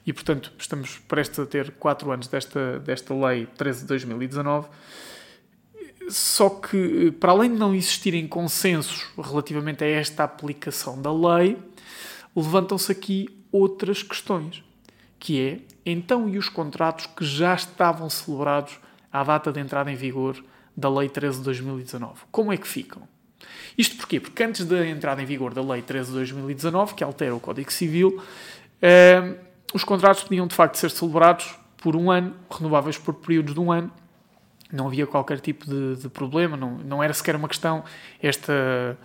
e, 0.07 0.13
portanto, 0.13 0.53
estamos 0.57 0.97
prestes 1.09 1.41
a 1.41 1.47
ter 1.47 1.73
4 1.73 2.13
anos 2.13 2.29
desta, 2.29 2.79
desta 2.79 3.13
lei 3.13 3.47
13 3.47 3.81
de 3.81 3.87
2019. 3.89 4.69
Só 6.09 6.51
que, 6.51 7.11
para 7.11 7.33
além 7.33 7.53
de 7.53 7.59
não 7.59 7.75
existirem 7.75 8.29
consensos 8.29 9.09
relativamente 9.21 9.83
a 9.83 9.89
esta 9.89 10.23
aplicação 10.23 11.03
da 11.03 11.13
lei, 11.13 11.59
levantam-se 12.35 12.93
aqui 12.93 13.29
outras 13.51 14.05
questões, 14.05 14.63
que 15.19 15.41
é, 15.41 15.59
então, 15.85 16.29
e 16.29 16.39
os 16.39 16.49
contratos 16.49 17.07
que 17.07 17.25
já 17.25 17.57
estavam 17.57 18.09
celebrados 18.09 18.79
à 19.13 19.25
data 19.25 19.51
de 19.51 19.59
entrada 19.59 19.91
em 19.91 19.97
vigor 19.97 20.41
da 20.77 20.89
Lei 20.89 21.09
13 21.09 21.39
de 21.39 21.45
2019. 21.45 22.21
Como 22.31 22.53
é 22.53 22.57
que 22.57 22.67
ficam? 22.67 23.03
Isto 23.77 23.97
porquê? 23.97 24.21
Porque 24.21 24.43
antes 24.43 24.65
da 24.65 24.87
entrada 24.87 25.23
em 25.23 25.25
vigor 25.25 25.55
da 25.55 25.63
Lei 25.63 25.83
13 25.83 26.11
de 26.11 26.17
2019, 26.17 26.95
que 26.95 27.05
altera 27.05 27.35
o 27.35 27.41
Código 27.41 27.73
Civil, 27.73 28.23
eh, 28.81 29.35
os 29.73 29.85
contratos 29.85 30.23
podiam 30.23 30.47
de 30.47 30.55
facto 30.55 30.77
ser 30.77 30.91
celebrados 30.91 31.55
por 31.79 31.97
um 31.97 32.11
ano, 32.11 32.35
renováveis 32.51 32.99
por 32.99 33.15
períodos 33.15 33.55
de 33.55 33.61
um 33.61 33.73
ano. 33.73 33.91
Não 34.73 34.87
havia 34.87 35.07
qualquer 35.07 35.41
tipo 35.41 35.67
de, 35.67 35.97
de 35.97 36.09
problema, 36.09 36.57
não, 36.57 36.79
não 36.79 37.03
era 37.03 37.13
sequer 37.13 37.37
uma 37.37 37.49
questão 37.49 37.85
esta, 38.23 38.97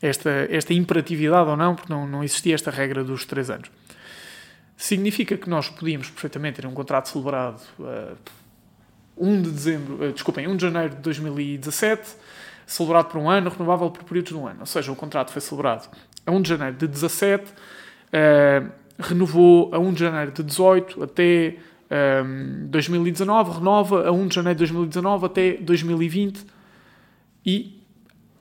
esta, 0.00 0.30
esta 0.50 0.72
imperatividade 0.72 1.48
ou 1.50 1.56
não, 1.56 1.74
porque 1.74 1.92
não, 1.92 2.06
não 2.06 2.24
existia 2.24 2.54
esta 2.54 2.70
regra 2.70 3.04
dos 3.04 3.26
três 3.26 3.50
anos. 3.50 3.70
Significa 4.76 5.36
que 5.36 5.50
nós 5.50 5.68
podíamos 5.68 6.08
perfeitamente 6.08 6.62
ter 6.62 6.66
um 6.66 6.72
contrato 6.72 7.10
celebrado 7.10 7.60
uh, 7.78 8.16
1 9.20 9.42
de 9.42 9.50
dezembro, 9.50 10.04
uh, 10.04 10.12
desculpem, 10.12 10.48
1 10.48 10.56
de 10.56 10.62
janeiro 10.62 10.94
de 10.94 11.02
2017, 11.02 12.16
celebrado 12.66 13.08
por 13.08 13.18
um 13.18 13.28
ano, 13.28 13.50
renovável 13.50 13.90
por 13.90 14.04
períodos 14.04 14.32
de 14.32 14.38
um 14.38 14.46
ano. 14.46 14.60
Ou 14.60 14.66
seja, 14.66 14.90
o 14.90 14.96
contrato 14.96 15.32
foi 15.32 15.40
celebrado 15.40 15.88
a 16.26 16.30
1 16.30 16.42
de 16.42 16.48
janeiro 16.48 16.76
de 16.76 16.86
17, 16.86 17.44
uh, 17.44 18.70
renovou 18.98 19.70
a 19.74 19.78
1 19.78 19.92
de 19.92 20.00
janeiro 20.00 20.32
de 20.32 20.42
18 20.42 21.02
até 21.02 21.56
um, 21.90 22.68
2019, 22.68 23.58
renova 23.58 24.08
a 24.08 24.12
1 24.12 24.28
de 24.28 24.34
janeiro 24.34 24.58
de 24.58 24.64
2019 24.66 25.26
até 25.26 25.52
2020 25.54 26.46
e 27.44 27.80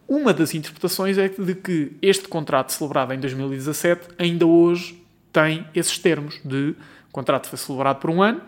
uma 0.07 0.33
das 0.33 0.53
interpretações 0.53 1.17
é 1.17 1.29
de 1.29 1.55
que 1.55 1.97
este 2.01 2.27
contrato 2.27 2.71
celebrado 2.71 3.13
em 3.13 3.19
2017 3.19 4.09
ainda 4.17 4.45
hoje 4.45 5.01
tem 5.31 5.65
esses 5.73 5.97
termos 5.97 6.39
de 6.43 6.75
contrato 7.11 7.47
foi 7.47 7.57
celebrado 7.57 7.99
por 7.99 8.09
um 8.09 8.21
ano, 8.21 8.41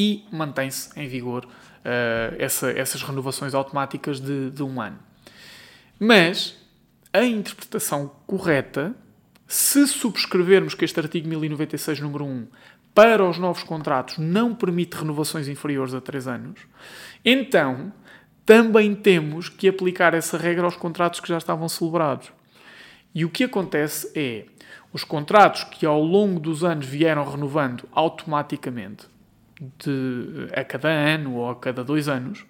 e 0.00 0.24
mantém-se 0.32 0.98
em 0.98 1.06
vigor 1.06 1.44
uh, 1.44 2.34
essa, 2.38 2.70
essas 2.70 3.02
renovações 3.02 3.52
automáticas 3.52 4.18
de, 4.18 4.50
de 4.50 4.62
um 4.62 4.80
ano. 4.80 4.98
Mas 5.98 6.56
a 7.12 7.22
interpretação 7.22 8.10
correta, 8.26 8.94
se 9.46 9.86
subscrevermos 9.86 10.72
que 10.72 10.86
este 10.86 10.98
artigo 10.98 11.28
1096, 11.28 12.00
número 12.00 12.24
1, 12.24 12.46
para 12.94 13.28
os 13.28 13.36
novos 13.36 13.62
contratos 13.62 14.16
não 14.16 14.54
permite 14.54 14.96
renovações 14.96 15.48
inferiores 15.48 15.92
a 15.92 16.00
3 16.00 16.28
anos, 16.28 16.60
então 17.22 17.92
também 18.46 18.94
temos 18.94 19.50
que 19.50 19.68
aplicar 19.68 20.14
essa 20.14 20.38
regra 20.38 20.64
aos 20.64 20.76
contratos 20.76 21.20
que 21.20 21.28
já 21.28 21.36
estavam 21.36 21.68
celebrados. 21.68 22.32
E 23.14 23.22
o 23.22 23.28
que 23.28 23.44
acontece 23.44 24.10
é, 24.14 24.46
os 24.94 25.04
contratos 25.04 25.64
que 25.64 25.84
ao 25.84 26.02
longo 26.02 26.40
dos 26.40 26.64
anos 26.64 26.86
vieram 26.86 27.28
renovando 27.28 27.86
automaticamente, 27.92 29.06
de, 29.60 30.48
a 30.54 30.64
cada 30.64 30.88
ano 30.88 31.34
ou 31.34 31.50
a 31.50 31.56
cada 31.56 31.84
dois 31.84 32.08
anos, 32.08 32.44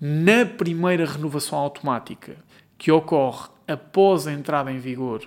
na 0.00 0.44
primeira 0.44 1.06
renovação 1.06 1.58
automática 1.58 2.36
que 2.76 2.92
ocorre 2.92 3.48
após 3.66 4.26
a 4.26 4.32
entrada 4.32 4.70
em 4.70 4.78
vigor 4.78 5.26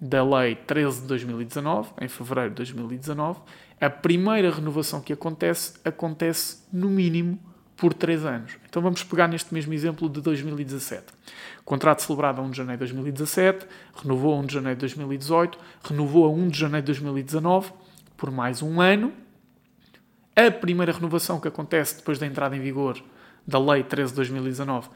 da 0.00 0.22
Lei 0.24 0.54
13 0.54 1.02
de 1.02 1.08
2019, 1.08 1.90
em 2.00 2.08
fevereiro 2.08 2.50
de 2.50 2.56
2019, 2.56 3.40
a 3.80 3.90
primeira 3.90 4.50
renovação 4.50 5.00
que 5.00 5.12
acontece, 5.12 5.74
acontece 5.84 6.62
no 6.72 6.88
mínimo 6.88 7.38
por 7.76 7.92
3 7.92 8.24
anos. 8.24 8.52
Então 8.68 8.80
vamos 8.80 9.04
pegar 9.04 9.28
neste 9.28 9.52
mesmo 9.52 9.74
exemplo 9.74 10.08
de 10.08 10.20
2017. 10.20 11.04
Contrato 11.64 12.00
celebrado 12.02 12.40
a 12.40 12.44
1 12.44 12.50
de 12.50 12.56
janeiro 12.56 12.78
de 12.78 12.92
2017, 12.92 13.66
renovou 13.94 14.34
a 14.34 14.38
1 14.38 14.46
de 14.46 14.54
janeiro 14.54 14.76
de 14.76 14.80
2018, 14.80 15.58
renovou 15.84 16.24
a 16.24 16.30
1 16.30 16.48
de 16.48 16.58
janeiro 16.58 16.86
de 16.86 16.92
2019 16.92 17.72
por 18.16 18.30
mais 18.30 18.62
um 18.62 18.80
ano, 18.80 19.12
a 20.36 20.50
primeira 20.50 20.92
renovação 20.92 21.40
que 21.40 21.48
acontece 21.48 21.96
depois 21.96 22.18
da 22.18 22.26
entrada 22.26 22.54
em 22.54 22.60
vigor 22.60 23.02
da 23.46 23.58
Lei 23.58 23.82
13 23.82 24.12
de 24.12 24.16
2019 24.16 24.90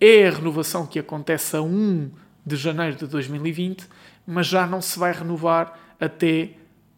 é 0.00 0.26
a 0.26 0.30
renovação 0.30 0.86
que 0.86 0.98
acontece 0.98 1.56
a 1.56 1.62
1 1.62 2.10
de 2.44 2.56
janeiro 2.56 2.96
de 2.96 3.06
2020, 3.06 3.86
mas 4.26 4.46
já 4.46 4.66
não 4.66 4.82
se 4.82 4.98
vai 4.98 5.12
renovar 5.12 5.78
até 6.00 6.50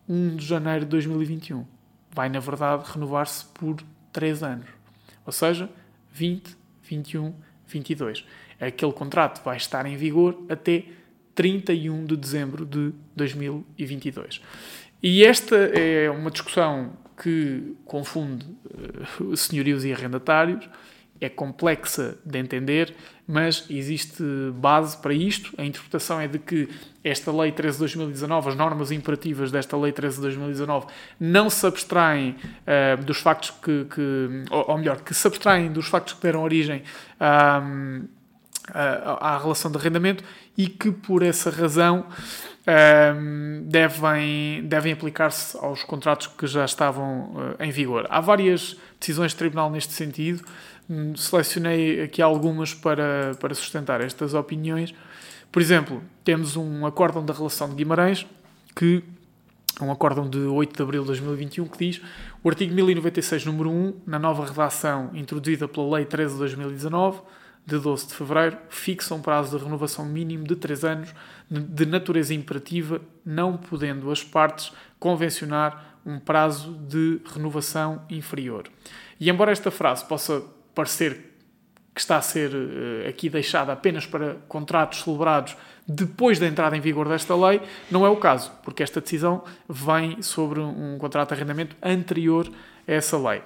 1 0.09 0.37
de 0.37 0.47
janeiro 0.47 0.81
de 0.81 0.91
2021. 0.93 1.67
Vai, 2.11 2.29
na 2.29 2.41
verdade, 2.41 2.85
renovar-se 2.91 3.45
por 3.47 3.77
3 4.13 4.43
anos. 4.43 4.69
Ou 5.27 5.33
seja, 5.33 5.69
20, 6.13 6.57
21, 6.85 7.35
22. 7.67 8.25
Aquele 8.61 8.93
contrato 8.93 9.43
vai 9.45 9.57
estar 9.57 9.85
em 9.87 9.97
vigor 9.97 10.41
até 10.49 10.85
31 11.35 12.05
de 12.05 12.17
dezembro 12.17 12.65
de 12.65 12.93
2022. 13.17 14.41
E 15.03 15.25
esta 15.25 15.57
é 15.57 16.09
uma 16.11 16.31
discussão 16.31 16.93
que 17.21 17.77
confunde 17.85 18.47
uh, 19.21 19.37
senhorios 19.37 19.85
e 19.85 19.93
arrendatários, 19.93 20.69
é 21.21 21.29
complexa 21.29 22.19
de 22.25 22.39
entender, 22.39 22.95
mas 23.27 23.65
existe 23.71 24.23
base 24.55 24.97
para 24.97 25.15
isto. 25.15 25.53
A 25.57 25.65
interpretação 25.65 26.21
é 26.21 26.27
de 26.27 26.39
que 26.39 26.69
esta 27.05 27.31
Lei 27.31 27.53
13 27.53 27.77
de 27.77 27.79
2019, 27.81 28.49
as 28.49 28.57
normas 28.57 28.91
imperativas 28.91 29.53
desta 29.53 29.77
Lei 29.77 29.93
13 29.93 30.17
de 30.17 30.23
2019, 30.23 30.87
não 31.21 31.49
se 31.49 31.65
abstraem 31.67 32.31
uh, 32.31 33.03
dos 33.05 33.19
factos 33.19 33.51
que, 33.51 33.85
que 33.85 34.45
ou, 34.51 34.79
melhor, 34.79 35.01
que 35.01 35.15
se 35.15 35.27
abstraem 35.27 35.71
dos 35.71 35.87
factos 35.87 36.15
que 36.15 36.23
deram 36.23 36.43
origem 36.43 36.83
à 38.69 39.39
relação 39.39 39.71
de 39.71 39.79
arrendamento 39.79 40.25
e 40.57 40.67
que 40.67 40.91
por 40.91 41.23
essa 41.23 41.51
razão 41.51 42.07
um, 42.67 43.65
devem, 43.67 44.65
devem 44.65 44.93
aplicar-se 44.93 45.57
aos 45.57 45.83
contratos 45.83 46.29
que 46.29 46.47
já 46.47 46.65
estavam 46.65 47.33
uh, 47.35 47.63
em 47.63 47.71
vigor. 47.71 48.07
Há 48.09 48.21
várias 48.21 48.77
decisões 49.01 49.33
de 49.33 49.39
tribunal 49.39 49.71
neste 49.71 49.93
sentido, 49.93 50.45
um, 50.89 51.17
selecionei 51.17 52.03
aqui 52.03 52.23
algumas 52.23 52.75
para, 52.75 53.35
para 53.41 53.55
sustentar 53.55 54.01
estas 54.01 54.35
opiniões. 54.35 54.95
Por 55.51 55.61
exemplo, 55.61 56.03
temos 56.25 56.57
um 56.57 56.87
acórdão 56.87 57.25
da 57.25 57.35
relação 57.35 57.69
de 57.69 57.75
Guimarães, 57.75 58.27
que 58.75 59.03
um 59.81 59.91
acórdão 59.91 60.29
de 60.29 60.39
8 60.39 60.77
de 60.77 60.83
abril 60.83 61.01
de 61.03 61.09
2021, 61.09 61.67
que 61.67 61.79
diz 61.79 62.01
o 62.43 62.49
artigo 62.49 62.75
1096, 62.75 63.47
número 63.47 63.71
1, 63.71 63.95
na 64.07 64.19
nova 64.19 64.45
redação 64.45 65.11
introduzida 65.15 65.67
pela 65.67 65.97
Lei 65.97 66.05
13 66.05 66.35
de 66.35 66.39
2019, 66.39 67.21
de 67.65 67.79
12 67.79 68.09
de 68.09 68.15
fevereiro, 68.15 68.59
fixa 68.69 69.15
um 69.15 69.23
prazo 69.23 69.57
de 69.57 69.65
renovação 69.65 70.05
mínimo 70.05 70.45
de 70.45 70.57
3 70.57 70.85
anos 70.85 71.15
de 71.49 71.87
natureza 71.87 72.35
imperativa, 72.35 73.01
não 73.25 73.57
podendo 73.57 74.11
as 74.11 74.23
partes 74.23 74.73
convencionar 74.99 75.99
um 76.05 76.19
prazo 76.19 76.73
de 76.89 77.21
renovação 77.33 78.03
inferior. 78.11 78.65
E 79.21 79.31
embora 79.31 79.53
esta 79.53 79.71
frase 79.71 80.05
possa 80.05 80.43
parecer 80.75 81.33
que 81.95 82.01
está 82.01 82.17
a 82.17 82.23
ser 82.23 82.51
uh, 82.53 83.09
aqui 83.09 83.29
deixada 83.29 83.73
apenas 83.73 84.07
para 84.07 84.37
contratos 84.49 85.03
celebrados 85.03 85.57
depois 85.87 86.39
da 86.39 86.47
entrada 86.47 86.77
em 86.77 86.81
vigor 86.81 87.09
desta 87.09 87.37
lei, 87.37 87.61
não 87.91 88.07
é 88.07 88.09
o 88.09 88.17
caso, 88.17 88.51
porque 88.63 88.83
esta 88.83 89.01
decisão 89.01 89.45
vem 89.69 90.23
sobre 90.23 90.61
um 90.61 90.97
contrato 90.99 91.29
de 91.29 91.35
arrendamento 91.35 91.77
anterior 91.83 92.49
a 92.89 92.93
essa 92.93 93.19
lei. 93.19 93.43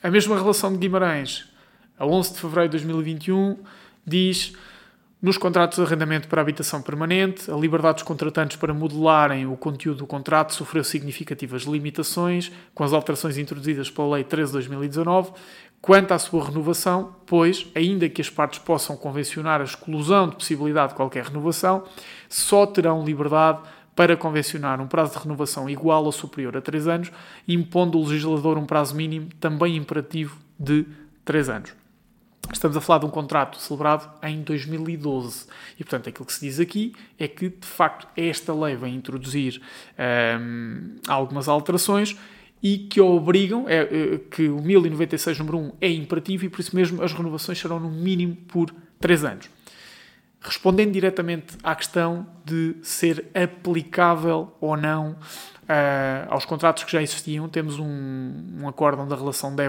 A 0.00 0.10
mesma 0.10 0.36
relação 0.36 0.72
de 0.72 0.78
Guimarães, 0.78 1.47
a 1.98 2.06
11 2.06 2.34
de 2.34 2.40
fevereiro 2.40 2.68
de 2.70 2.78
2021, 2.78 3.56
diz 4.06 4.52
nos 5.20 5.36
contratos 5.36 5.78
de 5.78 5.84
arrendamento 5.84 6.28
para 6.28 6.40
habitação 6.40 6.80
permanente, 6.80 7.50
a 7.50 7.56
liberdade 7.56 7.94
dos 7.94 8.02
contratantes 8.04 8.56
para 8.56 8.72
modelarem 8.72 9.46
o 9.46 9.56
conteúdo 9.56 9.98
do 9.98 10.06
contrato 10.06 10.54
sofreu 10.54 10.84
significativas 10.84 11.62
limitações 11.62 12.52
com 12.72 12.84
as 12.84 12.92
alterações 12.92 13.36
introduzidas 13.36 13.90
pela 13.90 14.14
Lei 14.14 14.22
13 14.22 14.52
de 14.52 14.52
2019. 14.52 15.32
Quanto 15.80 16.12
à 16.12 16.20
sua 16.20 16.44
renovação, 16.44 17.16
pois, 17.26 17.66
ainda 17.74 18.08
que 18.08 18.20
as 18.20 18.30
partes 18.30 18.60
possam 18.60 18.96
convencionar 18.96 19.60
a 19.60 19.64
exclusão 19.64 20.28
de 20.28 20.36
possibilidade 20.36 20.90
de 20.90 20.94
qualquer 20.94 21.24
renovação, 21.24 21.82
só 22.28 22.64
terão 22.64 23.04
liberdade 23.04 23.58
para 23.96 24.16
convencionar 24.16 24.80
um 24.80 24.86
prazo 24.86 25.14
de 25.14 25.18
renovação 25.18 25.68
igual 25.68 26.04
ou 26.04 26.12
superior 26.12 26.56
a 26.56 26.60
3 26.60 26.86
anos, 26.86 27.10
impondo 27.48 27.98
o 27.98 28.06
legislador 28.06 28.56
um 28.56 28.66
prazo 28.66 28.94
mínimo 28.94 29.30
também 29.40 29.76
imperativo 29.76 30.38
de 30.56 30.86
3 31.24 31.48
anos. 31.48 31.87
Estamos 32.52 32.76
a 32.76 32.80
falar 32.80 33.00
de 33.00 33.06
um 33.06 33.10
contrato 33.10 33.58
celebrado 33.58 34.10
em 34.22 34.42
2012. 34.42 35.46
E, 35.78 35.84
portanto, 35.84 36.08
aquilo 36.08 36.24
que 36.24 36.32
se 36.32 36.40
diz 36.40 36.58
aqui 36.58 36.94
é 37.18 37.28
que, 37.28 37.50
de 37.50 37.66
facto, 37.66 38.08
esta 38.16 38.54
lei 38.54 38.74
vai 38.74 38.90
introduzir 38.90 39.60
um, 40.40 40.96
algumas 41.06 41.48
alterações 41.48 42.16
e 42.62 42.78
que 42.78 43.00
obrigam, 43.00 43.68
é, 43.68 43.82
é, 43.82 44.18
que 44.30 44.48
o 44.48 44.60
1096 44.60 45.38
número 45.38 45.58
1 45.58 45.72
é 45.80 45.90
imperativo 45.90 46.46
e 46.46 46.48
por 46.48 46.60
isso 46.60 46.74
mesmo 46.74 47.02
as 47.02 47.12
renovações 47.12 47.58
serão 47.58 47.78
no 47.78 47.90
mínimo 47.90 48.34
por 48.48 48.74
3 48.98 49.24
anos. 49.24 49.50
Respondendo 50.40 50.92
diretamente 50.92 51.56
à 51.62 51.74
questão 51.74 52.26
de 52.44 52.76
ser 52.82 53.26
aplicável 53.34 54.56
ou 54.60 54.76
não 54.76 55.10
uh, 55.12 55.16
aos 56.28 56.44
contratos 56.44 56.84
que 56.84 56.92
já 56.92 57.02
existiam, 57.02 57.48
temos 57.48 57.78
um, 57.78 58.60
um 58.60 58.68
acórdão 58.68 59.06
da 59.06 59.16
relação 59.16 59.54
de 59.54 59.62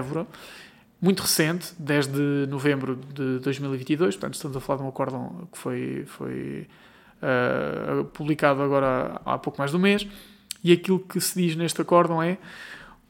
muito 1.00 1.20
recente, 1.20 1.72
desde 1.78 2.46
novembro 2.48 2.96
de 3.14 3.38
2022, 3.38 4.16
portanto 4.16 4.34
estamos 4.34 4.56
a 4.56 4.60
falar 4.60 4.78
de 4.78 4.84
um 4.84 4.88
acórdão 4.88 5.48
que 5.50 5.58
foi, 5.58 6.04
foi 6.06 6.66
uh, 7.22 8.04
publicado 8.06 8.62
agora 8.62 9.20
há 9.24 9.38
pouco 9.38 9.58
mais 9.58 9.70
de 9.70 9.76
um 9.76 9.80
mês, 9.80 10.06
e 10.62 10.72
aquilo 10.72 10.98
que 11.00 11.20
se 11.20 11.40
diz 11.40 11.56
neste 11.56 11.80
acórdão 11.80 12.22
é 12.22 12.36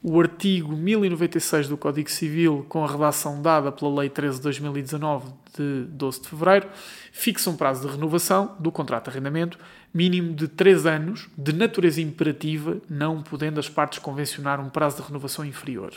o 0.02 0.18
artigo 0.18 0.74
1096 0.74 1.68
do 1.68 1.76
Código 1.76 2.10
Civil, 2.10 2.64
com 2.68 2.82
a 2.82 2.90
redação 2.90 3.42
dada 3.42 3.70
pela 3.70 4.00
Lei 4.00 4.08
13 4.08 4.38
de 4.38 4.42
2019 4.44 5.30
de 5.54 5.84
12 5.90 6.22
de 6.22 6.28
fevereiro, 6.28 6.68
fixa 7.12 7.50
um 7.50 7.56
prazo 7.56 7.86
de 7.86 7.92
renovação 7.92 8.56
do 8.58 8.72
contrato 8.72 9.04
de 9.04 9.10
arrendamento 9.10 9.58
mínimo 9.92 10.32
de 10.32 10.48
3 10.48 10.86
anos, 10.86 11.28
de 11.36 11.52
natureza 11.52 12.00
imperativa, 12.00 12.78
não 12.88 13.22
podendo 13.22 13.60
as 13.60 13.68
partes 13.68 13.98
convencionar 13.98 14.58
um 14.58 14.70
prazo 14.70 14.96
de 14.96 15.02
renovação 15.02 15.44
inferior. 15.44 15.92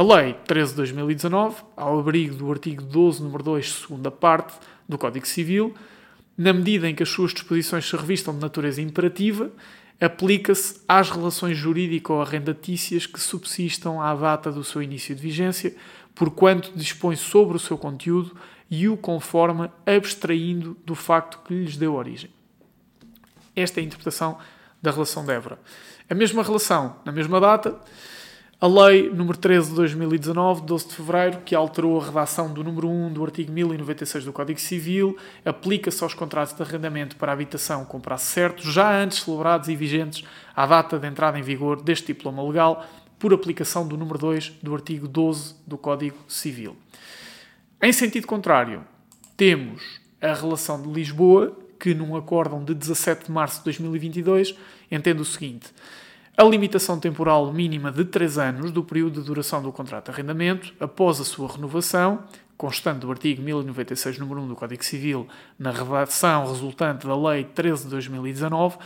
A 0.00 0.02
Lei 0.02 0.34
13 0.46 0.70
de 0.70 0.76
2019, 0.78 1.56
ao 1.76 2.00
abrigo 2.00 2.34
do 2.34 2.50
artigo 2.50 2.82
12, 2.82 3.22
número 3.22 3.44
2, 3.44 3.70
segunda 3.82 4.10
parte 4.10 4.58
do 4.88 4.96
Código 4.96 5.28
Civil, 5.28 5.74
na 6.38 6.54
medida 6.54 6.88
em 6.88 6.94
que 6.94 7.02
as 7.02 7.10
suas 7.10 7.34
disposições 7.34 7.86
se 7.86 7.94
revistam 7.94 8.32
de 8.32 8.40
natureza 8.40 8.80
imperativa, 8.80 9.50
aplica-se 10.00 10.80
às 10.88 11.10
relações 11.10 11.58
jurídico-arrendatícias 11.58 13.04
que 13.04 13.20
subsistam 13.20 14.00
à 14.00 14.14
data 14.14 14.50
do 14.50 14.64
seu 14.64 14.82
início 14.82 15.14
de 15.14 15.20
vigência, 15.20 15.76
porquanto 16.14 16.72
dispõe 16.74 17.14
sobre 17.14 17.58
o 17.58 17.60
seu 17.60 17.76
conteúdo 17.76 18.34
e 18.70 18.88
o 18.88 18.96
conforma 18.96 19.70
abstraindo 19.84 20.78
do 20.82 20.94
facto 20.94 21.40
que 21.44 21.52
lhes 21.52 21.76
deu 21.76 21.92
origem. 21.92 22.30
Esta 23.54 23.80
é 23.80 23.82
a 23.82 23.84
interpretação 23.84 24.38
da 24.80 24.90
relação 24.90 25.26
de 25.26 25.32
Évora. 25.34 25.58
A 26.08 26.14
mesma 26.14 26.42
relação, 26.42 26.96
na 27.04 27.12
mesma 27.12 27.38
data, 27.38 27.78
a 28.60 28.66
Lei 28.66 29.08
número 29.08 29.38
13 29.38 29.70
de 29.70 29.76
2019, 29.76 30.60
12 30.66 30.88
de 30.88 30.94
fevereiro, 30.94 31.38
que 31.46 31.54
alterou 31.54 31.98
a 31.98 32.04
redação 32.04 32.52
do 32.52 32.62
número 32.62 32.90
1 32.90 33.14
do 33.14 33.24
artigo 33.24 33.50
1096 33.50 34.26
do 34.26 34.34
Código 34.34 34.60
Civil, 34.60 35.16
aplica-se 35.46 36.04
aos 36.04 36.12
contratos 36.12 36.54
de 36.54 36.62
arrendamento 36.62 37.16
para 37.16 37.32
habitação 37.32 37.86
com 37.86 37.98
prazo 37.98 38.26
certo, 38.26 38.70
já 38.70 38.94
antes 38.94 39.22
celebrados 39.22 39.70
e 39.70 39.74
vigentes 39.74 40.28
à 40.54 40.66
data 40.66 40.98
de 40.98 41.08
entrada 41.08 41.38
em 41.38 41.42
vigor 41.42 41.80
deste 41.80 42.08
diploma 42.08 42.46
legal, 42.46 42.86
por 43.18 43.32
aplicação 43.32 43.88
do 43.88 43.96
número 43.96 44.18
2 44.18 44.50
do 44.62 44.74
artigo 44.74 45.08
12 45.08 45.54
do 45.66 45.78
Código 45.78 46.18
Civil. 46.28 46.76
Em 47.80 47.94
sentido 47.94 48.26
contrário, 48.26 48.84
temos 49.38 50.02
a 50.20 50.34
relação 50.34 50.82
de 50.82 50.90
Lisboa, 50.90 51.56
que 51.78 51.94
num 51.94 52.14
acórdão 52.14 52.62
de 52.62 52.74
17 52.74 53.24
de 53.24 53.32
março 53.32 53.60
de 53.60 53.64
2022 53.64 54.54
entende 54.90 55.22
o 55.22 55.24
seguinte: 55.24 55.68
a 56.40 56.42
limitação 56.42 56.98
temporal 56.98 57.52
mínima 57.52 57.92
de 57.92 58.02
3 58.02 58.38
anos 58.38 58.72
do 58.72 58.82
período 58.82 59.20
de 59.20 59.26
duração 59.26 59.60
do 59.60 59.70
contrato 59.70 60.06
de 60.06 60.10
arrendamento 60.12 60.72
após 60.80 61.20
a 61.20 61.24
sua 61.24 61.52
renovação, 61.52 62.20
constante 62.56 63.00
do 63.00 63.10
artigo 63.10 63.42
1096, 63.42 64.18
número 64.18 64.40
1 64.40 64.48
do 64.48 64.56
Código 64.56 64.82
Civil, 64.82 65.28
na 65.58 65.70
redação 65.70 66.46
resultante 66.46 67.06
da 67.06 67.14
Lei 67.14 67.44
13 67.44 67.84
de 67.84 67.90
2019, 67.90 68.78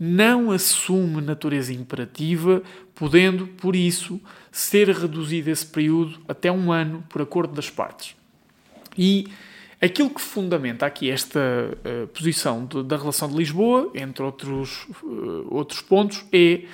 não 0.00 0.50
assume 0.50 1.22
natureza 1.22 1.72
imperativa, 1.72 2.60
podendo, 2.92 3.46
por 3.46 3.76
isso, 3.76 4.20
ser 4.50 4.88
reduzido 4.88 5.48
esse 5.48 5.64
período 5.64 6.18
até 6.26 6.50
um 6.50 6.72
ano 6.72 7.04
por 7.08 7.22
acordo 7.22 7.54
das 7.54 7.70
partes. 7.70 8.16
E 8.98 9.28
Aquilo 9.86 10.10
que 10.10 10.20
fundamenta 10.20 10.84
aqui 10.84 11.08
esta 11.08 11.38
uh, 11.38 12.08
posição 12.08 12.66
de, 12.66 12.82
da 12.82 12.96
relação 12.96 13.28
de 13.28 13.36
Lisboa, 13.36 13.88
entre 13.94 14.20
outros, 14.24 14.84
uh, 15.00 15.46
outros 15.48 15.80
pontos, 15.80 16.24
é 16.32 16.64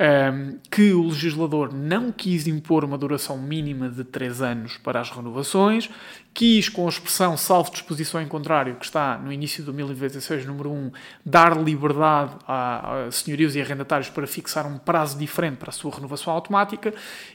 um, 0.00 0.04
ehm, 0.04 0.58
que 0.68 0.92
o 0.92 1.06
legislador 1.06 1.72
não 1.72 2.10
quis 2.10 2.48
impor 2.48 2.84
uma 2.84 2.98
duração 2.98 3.38
mínima 3.38 3.88
de 3.88 4.02
3 4.02 4.42
anos 4.42 4.76
para 4.76 5.00
as 5.00 5.08
renovações, 5.08 5.88
quis, 6.34 6.68
com 6.68 6.86
a 6.86 6.88
expressão 6.88 7.36
salvo 7.36 7.70
disposição 7.70 8.20
em 8.20 8.26
contrário, 8.26 8.74
que 8.74 8.84
está 8.84 9.16
no 9.16 9.32
início 9.32 9.62
do 9.62 9.72
1096, 9.72 10.44
número 10.44 10.72
1, 10.72 10.90
dar 11.24 11.56
liberdade 11.56 12.32
a, 12.44 13.06
a 13.06 13.10
senhorios 13.12 13.54
e 13.54 13.60
arrendatários 13.60 14.10
para 14.10 14.26
fixar 14.26 14.66
um 14.66 14.78
prazo 14.78 15.16
diferente 15.16 15.58
para 15.58 15.70
a 15.70 15.72
sua 15.72 15.94
renovação 15.94 16.32
automática 16.32 16.92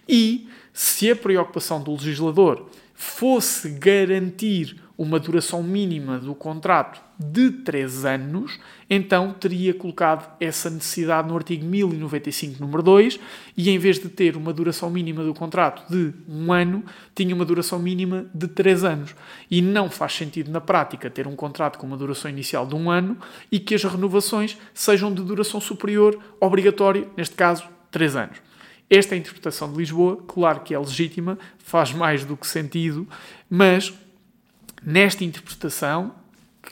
e, 0.08 0.50
se 0.74 1.10
a 1.10 1.16
preocupação 1.16 1.82
do 1.82 1.94
legislador 1.94 2.70
fosse 2.94 3.70
garantir 3.70 4.83
uma 4.98 5.20
duração 5.20 5.64
mínima 5.64 6.20
do 6.20 6.36
contrato 6.36 7.02
de 7.18 7.50
3 7.52 8.06
anos, 8.06 8.60
então 8.90 9.34
teria 9.34 9.74
colocado 9.74 10.32
essa 10.40 10.70
necessidade 10.70 11.28
no 11.28 11.36
artigo 11.36 11.66
1095, 11.66 12.62
número 12.62 12.84
2, 12.84 13.20
e 13.58 13.70
em 13.70 13.78
vez 13.80 13.98
de 13.98 14.10
ter 14.10 14.38
uma 14.38 14.54
duração 14.54 14.90
mínima 14.90 15.24
do 15.24 15.34
contrato 15.34 15.90
de 15.92 16.14
um 16.28 16.52
ano, 16.52 16.84
tinha 17.16 17.34
uma 17.34 17.46
duração 17.46 17.80
mínima 17.80 18.26
de 18.34 18.48
3 18.48 18.84
anos. 18.84 19.16
E 19.50 19.62
não 19.62 19.90
faz 19.90 20.14
sentido 20.14 20.52
na 20.52 20.62
prática 20.62 21.10
ter 21.10 21.28
um 21.28 21.36
contrato 21.36 21.80
com 21.80 21.88
uma 21.88 21.98
duração 21.98 22.30
inicial 22.30 22.66
de 22.66 22.76
um 22.76 22.92
ano 22.92 23.18
e 23.52 23.60
que 23.60 23.74
as 23.74 23.84
renovações 23.84 24.58
sejam 24.74 25.14
de 25.14 25.24
duração 25.24 25.60
superior, 25.60 26.20
obrigatória, 26.40 27.08
neste 27.18 27.36
caso, 27.36 27.64
3 27.90 28.16
anos. 28.16 28.38
Esta 28.90 29.16
é 29.16 29.18
a 29.18 29.20
interpretação 29.20 29.72
de 29.72 29.78
Lisboa, 29.78 30.18
claro 30.28 30.60
que 30.60 30.74
é 30.74 30.78
legítima, 30.78 31.40
faz 31.58 31.94
mais 31.94 32.26
do 32.26 32.38
que 32.38 32.46
sentido, 32.46 33.08
mas 33.50 33.92
Nesta 34.86 35.24
interpretação, 35.24 36.13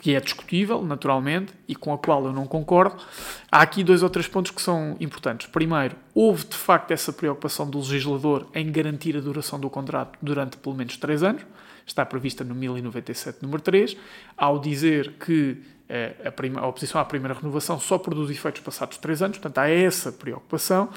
que 0.00 0.14
é 0.14 0.20
discutível, 0.20 0.82
naturalmente, 0.82 1.52
e 1.68 1.74
com 1.74 1.92
a 1.92 1.98
qual 1.98 2.24
eu 2.24 2.32
não 2.32 2.46
concordo, 2.46 2.96
há 3.50 3.60
aqui 3.60 3.84
dois 3.84 4.02
ou 4.02 4.10
três 4.10 4.26
pontos 4.26 4.50
que 4.50 4.60
são 4.62 4.96
importantes. 5.00 5.46
Primeiro, 5.46 5.96
houve 6.14 6.46
de 6.46 6.56
facto 6.56 6.90
essa 6.90 7.12
preocupação 7.12 7.68
do 7.68 7.78
legislador 7.78 8.46
em 8.54 8.70
garantir 8.70 9.16
a 9.16 9.20
duração 9.20 9.60
do 9.60 9.68
contrato 9.68 10.18
durante 10.22 10.56
pelo 10.56 10.74
menos 10.74 10.96
três 10.96 11.22
anos, 11.22 11.42
está 11.86 12.06
prevista 12.06 12.44
no 12.44 12.54
1097, 12.54 13.38
número 13.42 13.60
3, 13.60 13.96
ao 14.36 14.58
dizer 14.58 15.14
que 15.14 15.62
eh, 15.88 16.14
a, 16.24 16.30
prima, 16.30 16.60
a 16.60 16.66
oposição 16.66 17.00
à 17.00 17.04
primeira 17.04 17.34
renovação 17.34 17.78
só 17.78 17.98
produz 17.98 18.30
efeitos 18.30 18.62
passados 18.62 18.96
três 18.96 19.20
anos, 19.20 19.38
portanto 19.38 19.58
há 19.58 19.68
essa 19.68 20.10
preocupação, 20.10 20.88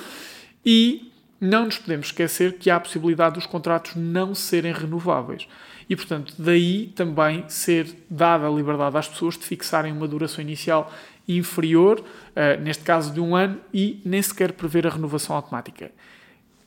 e 0.65 1.11
não 1.45 1.65
nos 1.65 1.77
podemos 1.77 2.07
esquecer 2.07 2.53
que 2.53 2.69
há 2.69 2.75
a 2.75 2.79
possibilidade 2.79 3.35
dos 3.35 3.45
contratos 3.45 3.95
não 3.95 4.33
serem 4.33 4.73
renováveis. 4.73 5.47
E, 5.89 5.95
portanto, 5.95 6.33
daí 6.37 6.87
também 6.95 7.47
ser 7.47 7.87
dada 8.09 8.47
a 8.47 8.49
liberdade 8.49 8.97
às 8.97 9.07
pessoas 9.07 9.37
de 9.37 9.45
fixarem 9.45 9.91
uma 9.91 10.07
duração 10.07 10.41
inicial 10.41 10.91
inferior, 11.27 11.99
uh, 11.99 12.61
neste 12.61 12.83
caso 12.83 13.13
de 13.13 13.19
um 13.19 13.35
ano, 13.35 13.59
e 13.73 14.01
nem 14.03 14.21
sequer 14.21 14.53
prever 14.53 14.85
a 14.87 14.89
renovação 14.89 15.35
automática. 15.35 15.91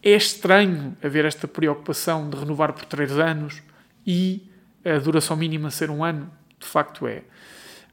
É 0.02 0.12
estranho 0.12 0.96
haver 1.02 1.24
esta 1.24 1.48
preocupação 1.48 2.30
de 2.30 2.36
renovar 2.36 2.72
por 2.72 2.84
três 2.84 3.12
anos 3.18 3.60
e 4.06 4.42
a 4.84 4.98
duração 4.98 5.36
mínima 5.36 5.70
ser 5.70 5.90
um 5.90 6.04
ano, 6.04 6.30
de 6.58 6.66
facto 6.66 7.06
é. 7.06 7.22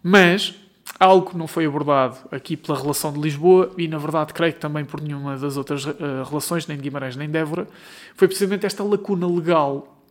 Mas 0.04 0.56
algo 1.00 1.32
que 1.32 1.38
não 1.38 1.48
foi 1.48 1.66
abordado 1.66 2.18
aqui 2.32 2.56
pela 2.56 2.80
relação 2.80 3.12
de 3.12 3.20
Lisboa 3.20 3.72
e, 3.78 3.88
na 3.88 3.98
verdade, 3.98 4.34
creio 4.34 4.54
que 4.54 4.60
também 4.60 4.86
por 4.86 5.02
nenhuma 5.02 5.38
das 5.38 5.58
outras 5.58 5.86
uh, 5.86 6.24
relações, 6.28 6.68
nem 6.68 6.78
de 6.78 6.84
Guimarães 6.84 7.16
nem 7.16 7.30
de 7.30 7.38
Évora, 7.38 7.68
foi 8.16 8.28
precisamente 8.28 8.66
esta 8.66 8.84
lacuna 8.84 9.28
legal 9.28 10.02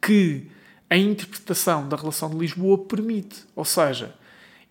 que 0.00 0.46
a 0.88 0.96
interpretação 0.96 1.88
da 1.88 1.96
relação 1.96 2.30
de 2.30 2.36
Lisboa 2.36 2.78
permite. 2.78 3.44
Ou 3.54 3.64
seja, 3.64 4.14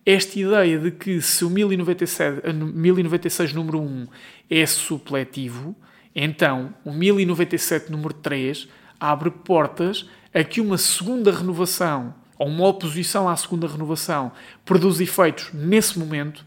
esta 0.04 0.38
ideia 0.38 0.78
de 0.78 0.90
que 0.92 1.20
se 1.20 1.44
o 1.44 1.50
1097, 1.50 2.52
1096 2.52 3.52
número 3.52 3.80
1 3.80 4.06
é 4.48 4.64
supletivo, 4.64 5.74
então 6.14 6.72
o 6.84 6.92
1097 6.92 7.90
número 7.90 8.14
3 8.14 8.68
abre 8.98 9.30
portas 9.30 10.08
a 10.32 10.44
que 10.44 10.60
uma 10.60 10.78
segunda 10.78 11.32
renovação 11.32 12.14
ou 12.38 12.48
uma 12.48 12.66
oposição 12.66 13.28
à 13.28 13.36
segunda 13.36 13.66
renovação 13.66 14.32
produz 14.64 15.00
efeitos 15.00 15.50
nesse 15.52 15.98
momento, 15.98 16.44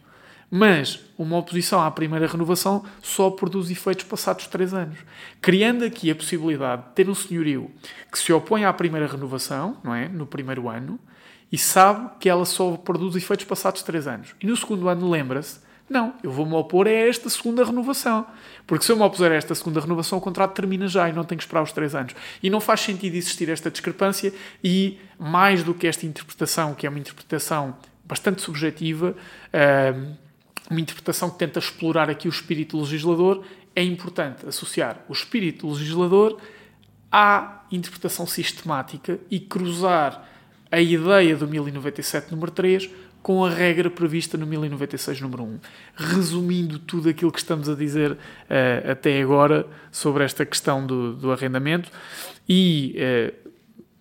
mas 0.51 0.99
uma 1.17 1.37
oposição 1.37 1.81
à 1.81 1.91
primeira 1.91 2.27
renovação 2.27 2.83
só 3.01 3.29
produz 3.29 3.69
efeitos 3.69 4.05
passados 4.05 4.47
três 4.47 4.73
anos, 4.73 4.97
criando 5.41 5.83
aqui 5.83 6.09
a 6.09 6.15
possibilidade 6.15 6.83
de 6.83 6.89
ter 6.89 7.09
um 7.09 7.15
senhorio 7.15 7.69
que 8.11 8.17
se 8.17 8.33
opõe 8.33 8.65
à 8.65 8.73
primeira 8.73 9.07
renovação, 9.07 9.77
não 9.83 9.93
é, 9.93 10.07
no 10.07 10.25
primeiro 10.25 10.67
ano, 10.67 10.99
e 11.51 11.57
sabe 11.57 12.11
que 12.19 12.29
ela 12.29 12.45
só 12.45 12.77
produz 12.77 13.15
efeitos 13.15 13.45
passados 13.45 13.83
três 13.83 14.07
anos. 14.07 14.35
E 14.41 14.47
no 14.47 14.55
segundo 14.55 14.87
ano 14.87 15.09
lembra-se, 15.09 15.59
não, 15.89 16.13
eu 16.21 16.31
vou-me 16.31 16.53
opor 16.53 16.87
a 16.87 16.91
esta 16.91 17.29
segunda 17.29 17.63
renovação. 17.65 18.25
Porque 18.67 18.85
se 18.85 18.91
eu 18.91 18.95
me 18.95 19.01
opuser 19.01 19.31
a 19.31 19.35
esta 19.35 19.55
segunda 19.55 19.79
renovação, 19.79 20.19
o 20.19 20.21
contrato 20.21 20.53
termina 20.53 20.87
já 20.87 21.09
e 21.09 21.13
não 21.13 21.23
tenho 21.23 21.39
que 21.39 21.43
esperar 21.43 21.63
os 21.63 21.71
três 21.71 21.95
anos. 21.95 22.13
E 22.43 22.49
não 22.49 22.61
faz 22.61 22.81
sentido 22.81 23.15
existir 23.15 23.49
esta 23.49 23.71
discrepância 23.71 24.31
e, 24.63 24.99
mais 25.17 25.63
do 25.63 25.73
que 25.73 25.87
esta 25.87 26.05
interpretação, 26.05 26.75
que 26.75 26.85
é 26.85 26.89
uma 26.89 26.99
interpretação 26.99 27.75
bastante 28.05 28.41
subjetiva, 28.41 29.15
uh, 29.53 30.15
uma 30.69 30.79
interpretação 30.79 31.29
que 31.31 31.39
tenta 31.39 31.57
explorar 31.57 32.09
aqui 32.09 32.27
o 32.27 32.29
espírito 32.29 32.79
legislador, 32.79 33.43
é 33.75 33.83
importante 33.83 34.45
associar 34.47 35.03
o 35.09 35.13
espírito 35.13 35.65
do 35.65 35.73
legislador 35.73 36.37
à 37.11 37.63
interpretação 37.71 38.27
sistemática 38.27 39.19
e 39.31 39.39
cruzar 39.39 40.27
a 40.71 40.79
ideia 40.79 41.35
do 41.35 41.47
1097 41.47 42.31
número 42.31 42.51
3 42.51 42.89
com 43.21 43.43
a 43.43 43.49
regra 43.49 43.89
prevista 43.89 44.37
no 44.37 44.45
1096 44.45 45.21
número 45.21 45.43
1. 45.43 45.59
Resumindo 45.95 46.79
tudo 46.79 47.09
aquilo 47.09 47.31
que 47.31 47.39
estamos 47.39 47.69
a 47.69 47.75
dizer 47.75 48.11
uh, 48.11 48.91
até 48.91 49.21
agora 49.21 49.67
sobre 49.91 50.23
esta 50.23 50.45
questão 50.45 50.85
do, 50.85 51.13
do 51.13 51.31
arrendamento 51.31 51.91
e 52.47 52.95
uh, 52.97 53.49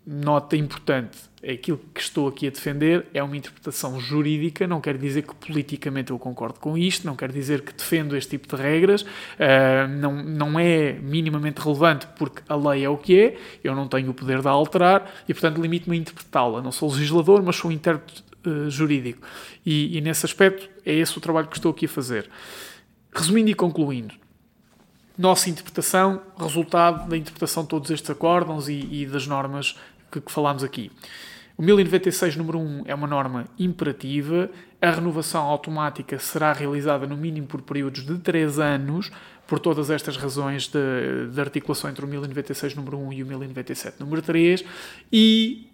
nota 0.07 0.57
importante, 0.57 1.18
aquilo 1.46 1.78
que 1.94 2.00
estou 2.00 2.28
aqui 2.28 2.46
a 2.46 2.50
defender 2.50 3.07
é 3.12 3.22
uma 3.22 3.37
interpretação 3.37 4.00
jurídica, 4.00 4.66
não 4.66 4.81
quer 4.81 4.96
dizer 4.96 5.22
que 5.22 5.35
politicamente 5.35 6.11
eu 6.11 6.18
concordo 6.18 6.59
com 6.59 6.78
isto, 6.78 7.07
não 7.07 7.14
quer 7.14 7.31
dizer 7.31 7.61
que 7.61 7.72
defendo 7.74 8.16
este 8.16 8.31
tipo 8.31 8.57
de 8.57 8.62
regras, 8.62 9.02
uh, 9.02 9.88
não, 10.00 10.22
não 10.22 10.59
é 10.59 10.94
minimamente 10.94 11.61
relevante 11.61 12.07
porque 12.16 12.42
a 12.48 12.57
lei 12.57 12.85
é 12.85 12.88
o 12.88 12.96
que 12.96 13.20
é, 13.20 13.37
eu 13.62 13.74
não 13.74 13.87
tenho 13.87 14.11
o 14.11 14.14
poder 14.14 14.40
de 14.40 14.48
a 14.48 14.50
alterar 14.50 15.11
e, 15.28 15.35
portanto, 15.35 15.61
limito-me 15.61 15.96
a 15.96 16.00
interpretá-la. 16.00 16.62
Não 16.62 16.72
sou 16.72 16.90
legislador, 16.90 17.42
mas 17.42 17.57
sou 17.57 17.70
intérprete 17.70 18.27
uh, 18.48 18.70
jurídico. 18.70 19.26
E, 19.64 19.96
e 19.96 20.00
nesse 20.00 20.24
aspecto 20.24 20.68
é 20.84 20.94
esse 20.94 21.16
o 21.16 21.20
trabalho 21.20 21.48
que 21.48 21.56
estou 21.56 21.70
aqui 21.70 21.87
a 21.87 21.88
fazer. 21.88 22.28
Resumindo 23.14 23.50
e 23.50 23.54
concluindo, 23.54 24.14
nossa 25.16 25.50
interpretação, 25.50 26.22
resultado 26.38 27.08
da 27.08 27.16
interpretação 27.16 27.64
de 27.64 27.68
todos 27.68 27.90
estes 27.90 28.08
acórdãos 28.08 28.68
e, 28.68 28.88
e 28.90 29.06
das 29.06 29.26
normas 29.26 29.76
que, 30.12 30.20
que 30.20 30.30
falámos 30.30 30.62
aqui. 30.62 30.92
O 31.58 31.62
1096, 31.62 32.37
número 32.37 32.61
1, 32.61 32.82
é 32.87 32.94
uma 32.94 33.08
norma 33.08 33.46
imperativa. 33.58 34.48
A 34.80 34.92
renovação 34.92 35.42
automática 35.44 36.16
será 36.20 36.52
realizada 36.52 37.04
no 37.04 37.16
mínimo 37.16 37.48
por 37.48 37.62
períodos 37.62 38.06
de 38.06 38.16
3 38.16 38.61
anos, 38.61 39.11
por 39.44 39.58
todas 39.58 39.90
estas 39.90 40.16
razões 40.16 40.68
de, 40.68 41.32
de 41.32 41.40
articulação 41.40 41.90
entre 41.90 42.04
o 42.04 42.08
1096, 42.08 42.76
número 42.76 42.96
1 42.98 43.12
e 43.12 43.22
o 43.24 43.26
1097, 43.26 43.96
número 43.98 44.22
3. 44.22 44.64
E, 45.12 45.66
eh, 45.66 45.67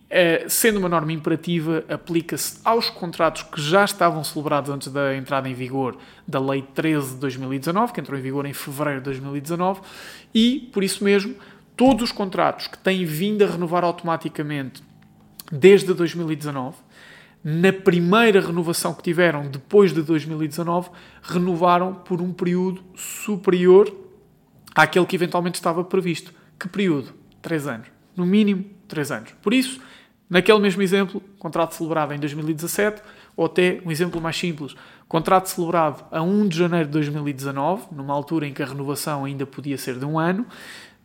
sendo 0.48 0.78
uma 0.78 0.88
norma 0.88 1.12
imperativa, 1.12 1.84
aplica-se 1.88 2.60
aos 2.64 2.88
contratos 2.88 3.42
que 3.42 3.60
já 3.60 3.84
estavam 3.84 4.22
celebrados 4.22 4.70
antes 4.70 4.88
da 4.88 5.16
entrada 5.16 5.48
em 5.48 5.54
vigor 5.54 5.96
da 6.26 6.38
Lei 6.38 6.62
13 6.62 7.14
de 7.14 7.20
2019, 7.20 7.92
que 7.92 8.00
entrou 8.00 8.18
em 8.18 8.22
vigor 8.22 8.46
em 8.46 8.52
fevereiro 8.52 9.00
de 9.00 9.04
2019, 9.06 9.80
e, 10.34 10.70
por 10.72 10.84
isso 10.84 11.02
mesmo, 11.02 11.34
todos 11.76 12.04
os 12.04 12.12
contratos 12.12 12.68
que 12.68 12.78
têm 12.78 13.04
vindo 13.04 13.42
a 13.42 13.48
renovar 13.48 13.82
automaticamente 13.82 14.82
desde 15.50 15.92
2019, 15.92 16.76
na 17.42 17.72
primeira 17.72 18.40
renovação 18.40 18.94
que 18.94 19.02
tiveram 19.02 19.48
depois 19.48 19.92
de 19.92 20.00
2019, 20.02 20.90
renovaram 21.22 21.92
por 21.92 22.22
um 22.22 22.32
período 22.32 22.82
superior 22.94 23.94
àquele 24.74 25.04
que 25.04 25.16
eventualmente 25.16 25.56
estava 25.56 25.84
previsto. 25.84 26.32
Que 26.58 26.68
período? 26.68 27.12
Três 27.42 27.66
anos. 27.66 27.88
No 28.16 28.24
mínimo, 28.24 28.64
três 28.88 29.10
anos. 29.10 29.32
Por 29.42 29.52
isso, 29.52 29.80
naquele 30.28 30.58
mesmo 30.58 30.82
exemplo, 30.82 31.22
contrato 31.38 31.74
celebrado 31.74 32.12
em 32.12 32.18
2017, 32.18 33.02
ou 33.36 33.46
até 33.46 33.80
um 33.84 33.90
exemplo 33.90 34.20
mais 34.20 34.36
simples, 34.36 34.74
contrato 35.08 35.48
celebrado 35.48 36.04
a 36.10 36.22
1 36.22 36.48
de 36.48 36.58
janeiro 36.58 36.86
de 36.86 36.92
2019, 36.92 37.86
numa 37.92 38.14
altura 38.14 38.46
em 38.46 38.52
que 38.52 38.62
a 38.62 38.66
renovação 38.66 39.24
ainda 39.24 39.44
podia 39.46 39.76
ser 39.76 39.98
de 39.98 40.04
um 40.04 40.18
ano, 40.18 40.46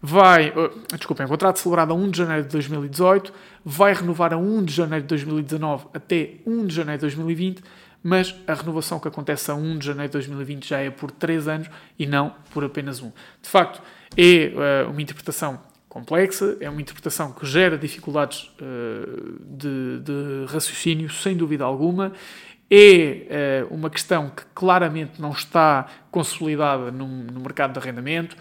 vai, 0.01 0.49
uh, 0.49 0.71
desculpem, 0.95 1.27
contrato 1.27 1.60
celebrado 1.60 1.91
a 1.91 1.95
1 1.95 2.10
de 2.10 2.17
janeiro 2.17 2.43
de 2.43 2.49
2018, 2.49 3.34
vai 3.65 3.93
renovar 3.93 4.34
a 4.34 4.38
1 4.38 4.63
de 4.63 4.73
janeiro 4.73 5.03
de 5.03 5.10
2019 5.10 5.88
até 5.93 6.36
1 6.45 6.65
de 6.65 6.75
janeiro 6.75 6.99
de 6.99 7.01
2020, 7.01 7.63
mas 8.01 8.34
a 8.47 8.53
renovação 8.53 8.99
que 8.99 9.08
acontece 9.08 9.51
a 9.51 9.55
1 9.55 9.77
de 9.77 9.86
janeiro 9.86 10.10
de 10.10 10.13
2020 10.13 10.69
já 10.69 10.79
é 10.79 10.89
por 10.89 11.12
3 11.12 11.47
anos 11.47 11.69
e 11.97 12.05
não 12.05 12.34
por 12.51 12.63
apenas 12.63 13.01
um. 13.01 13.12
De 13.41 13.49
facto, 13.49 13.82
é 14.15 14.86
uh, 14.86 14.89
uma 14.89 15.01
interpretação 15.01 15.60
complexa, 15.89 16.56
é 16.62 16.69
uma 16.69 16.80
interpretação 16.80 17.34
que 17.34 17.45
gera 17.45 17.78
dificuldades 17.78 18.52
uh, 18.62 19.39
de, 19.43 19.99
de, 19.99 20.45
raciocínio, 20.47 21.10
sem 21.10 21.36
dúvida 21.36 21.65
alguma. 21.65 22.13
É 22.71 23.65
uh, 23.67 23.73
uma 23.73 23.89
questão 23.89 24.30
que 24.30 24.43
claramente 24.54 25.19
não 25.19 25.32
está 25.32 25.88
consolidada 26.12 26.91
no, 26.91 27.08
no 27.08 27.39
mercado 27.39 27.73
de 27.73 27.80
arrendamento 27.80 28.38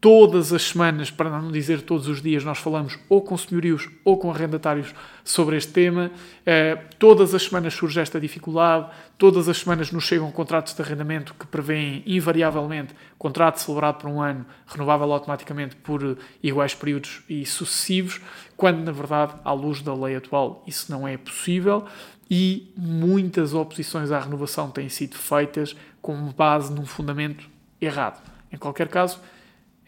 todas 0.00 0.52
as 0.52 0.62
semanas, 0.62 1.10
para 1.10 1.28
não 1.28 1.50
dizer 1.50 1.82
todos 1.82 2.06
os 2.06 2.22
dias, 2.22 2.44
nós 2.44 2.58
falamos 2.58 2.98
ou 3.08 3.20
com 3.20 3.36
senhorios 3.36 3.88
ou 4.04 4.16
com 4.16 4.30
arrendatários 4.30 4.94
sobre 5.24 5.56
este 5.56 5.72
tema. 5.72 6.10
Uh, 6.40 6.80
todas 6.98 7.34
as 7.34 7.42
semanas 7.42 7.74
surge 7.74 8.00
esta 8.00 8.20
dificuldade, 8.20 8.88
todas 9.16 9.48
as 9.48 9.58
semanas 9.58 9.90
nos 9.90 10.04
chegam 10.04 10.30
contratos 10.30 10.74
de 10.74 10.82
arrendamento 10.82 11.34
que 11.34 11.46
prevêem 11.46 12.02
invariavelmente 12.06 12.94
contrato 13.18 13.58
celebrado 13.58 13.98
por 13.98 14.08
um 14.08 14.22
ano, 14.22 14.46
renovável 14.66 15.12
automaticamente 15.12 15.74
por 15.76 16.16
iguais 16.42 16.74
períodos 16.74 17.22
e 17.28 17.44
sucessivos, 17.44 18.20
quando 18.56 18.78
na 18.78 18.92
verdade, 18.92 19.34
à 19.44 19.52
luz 19.52 19.82
da 19.82 19.92
lei 19.94 20.14
atual, 20.14 20.62
isso 20.66 20.92
não 20.92 21.08
é 21.08 21.16
possível 21.16 21.84
e 22.30 22.72
muitas 22.76 23.54
oposições 23.54 24.10
à 24.10 24.20
renovação 24.20 24.70
têm 24.70 24.88
sido 24.88 25.16
feitas 25.16 25.74
com 26.00 26.14
base 26.32 26.72
num 26.72 26.84
fundamento 26.84 27.48
errado. 27.80 28.22
Em 28.52 28.56
qualquer 28.56 28.88
caso, 28.88 29.20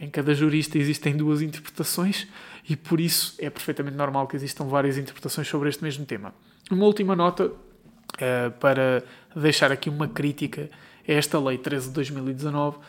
em 0.01 0.09
cada 0.09 0.35
jurista 0.35 0.79
existem 0.79 1.17
duas 1.17 1.43
interpretações 1.43 2.27
e 2.69 2.75
por 2.75 3.01
isso 3.01 3.35
é 3.39 3.51
perfeitamente 3.51 3.97
normal 3.97 4.27
que 4.27 4.35
existam 4.35 4.65
várias 4.65 4.97
interpretações 4.97 5.47
sobre 5.47 5.69
este 5.69 5.83
mesmo 5.83 6.07
tema. 6.07 6.33
Uma 6.71 6.87
última 6.87 7.15
nota 7.15 7.47
uh, 7.47 8.51
para 8.59 9.05
deixar 9.37 9.71
aqui 9.71 9.91
uma 9.91 10.09
crítica 10.09 10.71
a 11.07 11.13
esta 11.13 11.39
lei 11.39 11.59
13 11.59 11.89
de 11.89 11.95
2019. 11.95 12.79
Uh, 12.79 12.81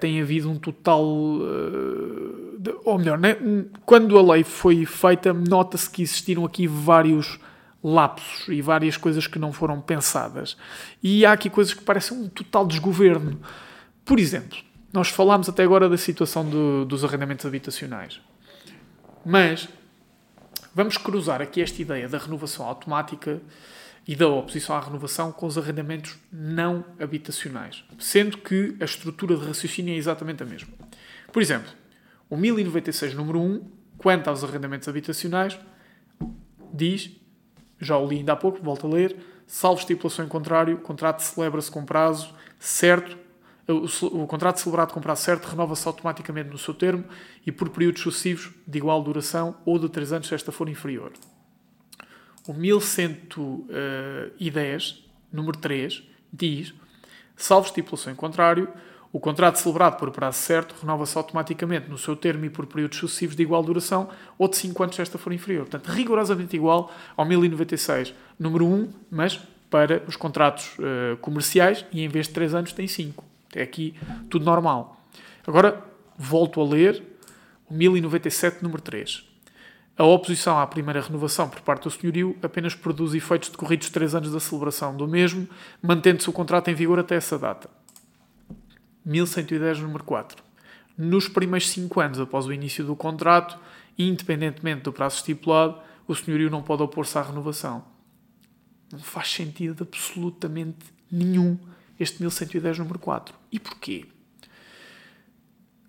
tem 0.00 0.20
havido 0.20 0.50
um 0.50 0.58
total. 0.58 1.04
Uh, 1.04 2.56
de, 2.58 2.74
ou 2.84 2.98
melhor, 2.98 3.18
né? 3.18 3.36
quando 3.84 4.18
a 4.18 4.34
lei 4.34 4.42
foi 4.42 4.84
feita, 4.84 5.32
nota-se 5.32 5.88
que 5.88 6.02
existiram 6.02 6.44
aqui 6.44 6.66
vários 6.66 7.38
lapsos 7.82 8.48
e 8.48 8.62
várias 8.62 8.96
coisas 8.96 9.26
que 9.26 9.38
não 9.38 9.52
foram 9.52 9.80
pensadas. 9.80 10.56
E 11.02 11.26
há 11.26 11.32
aqui 11.32 11.50
coisas 11.50 11.74
que 11.74 11.82
parecem 11.82 12.16
um 12.16 12.28
total 12.28 12.66
desgoverno. 12.66 13.38
Por 14.04 14.18
exemplo, 14.18 14.58
nós 14.94 15.08
falámos 15.08 15.48
até 15.48 15.64
agora 15.64 15.88
da 15.88 15.98
situação 15.98 16.48
do, 16.48 16.84
dos 16.84 17.04
arrendamentos 17.04 17.44
habitacionais. 17.44 18.20
Mas 19.26 19.68
vamos 20.72 20.96
cruzar 20.96 21.42
aqui 21.42 21.60
esta 21.60 21.82
ideia 21.82 22.08
da 22.08 22.16
renovação 22.16 22.64
automática 22.64 23.42
e 24.06 24.14
da 24.14 24.28
oposição 24.28 24.76
à 24.76 24.80
renovação 24.80 25.32
com 25.32 25.46
os 25.46 25.58
arrendamentos 25.58 26.16
não 26.32 26.84
habitacionais, 27.00 27.82
sendo 27.98 28.38
que 28.38 28.76
a 28.80 28.84
estrutura 28.84 29.36
de 29.36 29.44
raciocínio 29.44 29.92
é 29.92 29.96
exatamente 29.96 30.44
a 30.44 30.46
mesma. 30.46 30.72
Por 31.32 31.42
exemplo, 31.42 31.72
o 32.30 32.36
1096 32.36 33.14
número 33.14 33.40
1, 33.40 33.68
quanto 33.98 34.30
aos 34.30 34.44
arrendamentos 34.44 34.86
habitacionais, 34.86 35.58
diz, 36.72 37.10
já 37.80 37.98
o 37.98 38.06
li 38.06 38.18
ainda 38.18 38.34
há 38.34 38.36
pouco, 38.36 38.62
volto 38.62 38.86
a 38.86 38.90
ler, 38.90 39.16
salvo 39.44 39.80
estipulação 39.80 40.24
em 40.24 40.28
contrário, 40.28 40.76
o 40.76 40.80
contrato 40.80 41.18
celebra-se 41.18 41.68
com 41.68 41.84
prazo 41.84 42.32
certo 42.60 43.23
o, 43.72 43.86
o 44.22 44.26
contrato 44.26 44.60
celebrado 44.60 44.92
com 44.92 45.00
prazo 45.00 45.22
certo 45.22 45.46
renova-se 45.46 45.86
automaticamente 45.86 46.50
no 46.50 46.58
seu 46.58 46.74
termo 46.74 47.04
e 47.46 47.52
por 47.52 47.70
períodos 47.70 48.02
sucessivos 48.02 48.50
de 48.66 48.78
igual 48.78 49.02
duração 49.02 49.56
ou 49.64 49.78
de 49.78 49.88
3 49.88 50.12
anos 50.12 50.26
se 50.28 50.34
esta 50.34 50.52
for 50.52 50.68
inferior. 50.68 51.12
O 52.46 52.52
1110, 52.52 55.02
número 55.32 55.56
3, 55.56 56.02
diz, 56.30 56.74
salvo 57.34 57.66
estipulação 57.66 58.12
em 58.12 58.16
contrário, 58.16 58.68
o 59.10 59.18
contrato 59.20 59.58
celebrado 59.60 59.96
por 59.96 60.10
prazo 60.10 60.36
certo 60.38 60.74
renova-se 60.78 61.16
automaticamente 61.16 61.88
no 61.88 61.96
seu 61.96 62.14
termo 62.16 62.44
e 62.44 62.50
por 62.50 62.66
períodos 62.66 62.98
sucessivos 62.98 63.34
de 63.36 63.44
igual 63.44 63.62
duração 63.62 64.10
ou 64.36 64.48
de 64.48 64.56
5 64.56 64.82
anos 64.82 64.96
se 64.96 65.02
esta 65.02 65.16
for 65.16 65.32
inferior. 65.32 65.66
Portanto, 65.66 65.86
rigorosamente 65.86 66.56
igual 66.56 66.92
ao 67.16 67.24
1096, 67.24 68.12
número 68.38 68.66
1, 68.66 68.92
mas 69.10 69.40
para 69.70 70.02
os 70.06 70.16
contratos 70.16 70.76
uh, 70.78 71.16
comerciais 71.18 71.86
e 71.92 72.02
em 72.02 72.08
vez 72.08 72.26
de 72.26 72.34
3 72.34 72.54
anos 72.54 72.72
tem 72.72 72.86
5. 72.86 73.33
Até 73.54 73.62
aqui 73.62 73.94
tudo 74.28 74.44
normal. 74.44 75.00
Agora 75.46 75.80
volto 76.18 76.60
a 76.60 76.64
ler 76.64 77.00
o 77.70 77.74
1097, 77.74 78.64
número 78.64 78.82
3. 78.82 79.24
A 79.96 80.02
oposição 80.02 80.58
à 80.58 80.66
primeira 80.66 81.00
renovação 81.00 81.48
por 81.48 81.60
parte 81.60 81.84
do 81.84 81.90
senhorio 81.90 82.36
apenas 82.42 82.74
produz 82.74 83.14
efeitos 83.14 83.50
decorridos 83.50 83.88
3 83.90 84.16
anos 84.16 84.32
da 84.32 84.40
celebração 84.40 84.96
do 84.96 85.06
mesmo, 85.06 85.48
mantendo-se 85.80 86.28
o 86.28 86.32
contrato 86.32 86.68
em 86.68 86.74
vigor 86.74 86.98
até 86.98 87.14
essa 87.14 87.38
data. 87.38 87.70
1110, 89.06 89.78
número 89.78 90.02
4. 90.02 90.42
Nos 90.98 91.28
primeiros 91.28 91.68
5 91.70 92.00
anos 92.00 92.18
após 92.18 92.46
o 92.46 92.52
início 92.52 92.84
do 92.84 92.96
contrato, 92.96 93.56
independentemente 93.96 94.82
do 94.82 94.92
prazo 94.92 95.18
estipulado, 95.18 95.78
o 96.08 96.14
senhorio 96.14 96.50
não 96.50 96.60
pode 96.60 96.82
opor-se 96.82 97.16
à 97.16 97.22
renovação. 97.22 97.84
Não 98.90 98.98
faz 98.98 99.30
sentido 99.30 99.86
absolutamente 99.88 100.92
nenhum 101.08 101.56
este 101.98 102.20
1110 102.20 102.78
número 102.78 102.98
4. 102.98 103.34
E 103.50 103.58
porquê? 103.58 104.06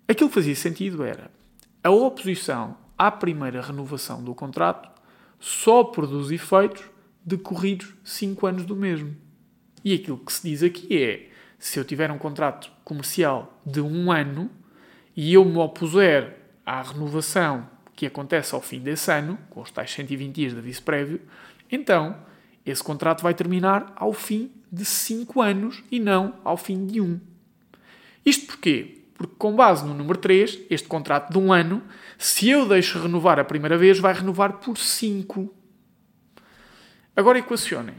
Aquilo 0.08 0.28
que 0.28 0.34
fazia 0.34 0.54
sentido 0.54 1.02
era 1.02 1.30
a 1.82 1.90
oposição 1.90 2.76
à 2.96 3.10
primeira 3.10 3.60
renovação 3.60 4.22
do 4.22 4.34
contrato 4.34 4.90
só 5.38 5.84
produz 5.84 6.30
efeitos 6.30 6.84
decorridos 7.24 7.94
5 8.04 8.46
anos 8.46 8.64
do 8.64 8.76
mesmo. 8.76 9.16
E 9.84 9.94
aquilo 9.94 10.18
que 10.18 10.32
se 10.32 10.48
diz 10.48 10.62
aqui 10.62 11.02
é 11.02 11.28
se 11.58 11.78
eu 11.78 11.84
tiver 11.84 12.10
um 12.10 12.18
contrato 12.18 12.70
comercial 12.84 13.60
de 13.64 13.80
um 13.80 14.10
ano 14.12 14.50
e 15.14 15.34
eu 15.34 15.44
me 15.44 15.58
opuser 15.58 16.36
à 16.64 16.82
renovação 16.82 17.68
que 17.94 18.06
acontece 18.06 18.54
ao 18.54 18.60
fim 18.60 18.80
desse 18.80 19.10
ano, 19.10 19.38
com 19.48 19.62
os 19.62 19.70
tais 19.70 19.90
120 19.90 20.34
dias 20.34 20.52
de 20.52 20.58
aviso 20.58 20.82
prévio, 20.82 21.20
então 21.70 22.16
esse 22.64 22.82
contrato 22.82 23.22
vai 23.22 23.32
terminar 23.32 23.92
ao 23.96 24.12
fim 24.12 24.50
de 24.70 24.84
5 24.84 25.40
anos 25.40 25.82
e 25.90 25.98
não 25.98 26.34
ao 26.44 26.56
fim 26.56 26.86
de 26.86 27.00
um. 27.00 27.20
Isto 28.24 28.46
porquê? 28.46 28.98
Porque, 29.14 29.34
com 29.38 29.54
base 29.54 29.84
no 29.84 29.94
número 29.94 30.18
3, 30.18 30.58
este 30.68 30.88
contrato 30.88 31.32
de 31.32 31.38
um 31.38 31.52
ano, 31.52 31.82
se 32.18 32.48
eu 32.50 32.68
deixo 32.68 33.00
renovar 33.00 33.38
a 33.38 33.44
primeira 33.44 33.78
vez, 33.78 33.98
vai 33.98 34.12
renovar 34.12 34.54
por 34.54 34.76
5. 34.76 35.52
Agora 37.16 37.38
equacionem. 37.38 37.94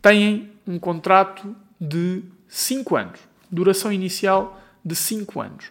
Têm 0.00 0.52
um 0.66 0.78
contrato 0.78 1.54
de 1.78 2.22
5 2.48 2.96
anos. 2.96 3.20
Duração 3.50 3.92
inicial 3.92 4.60
de 4.84 4.96
5 4.96 5.40
anos. 5.40 5.70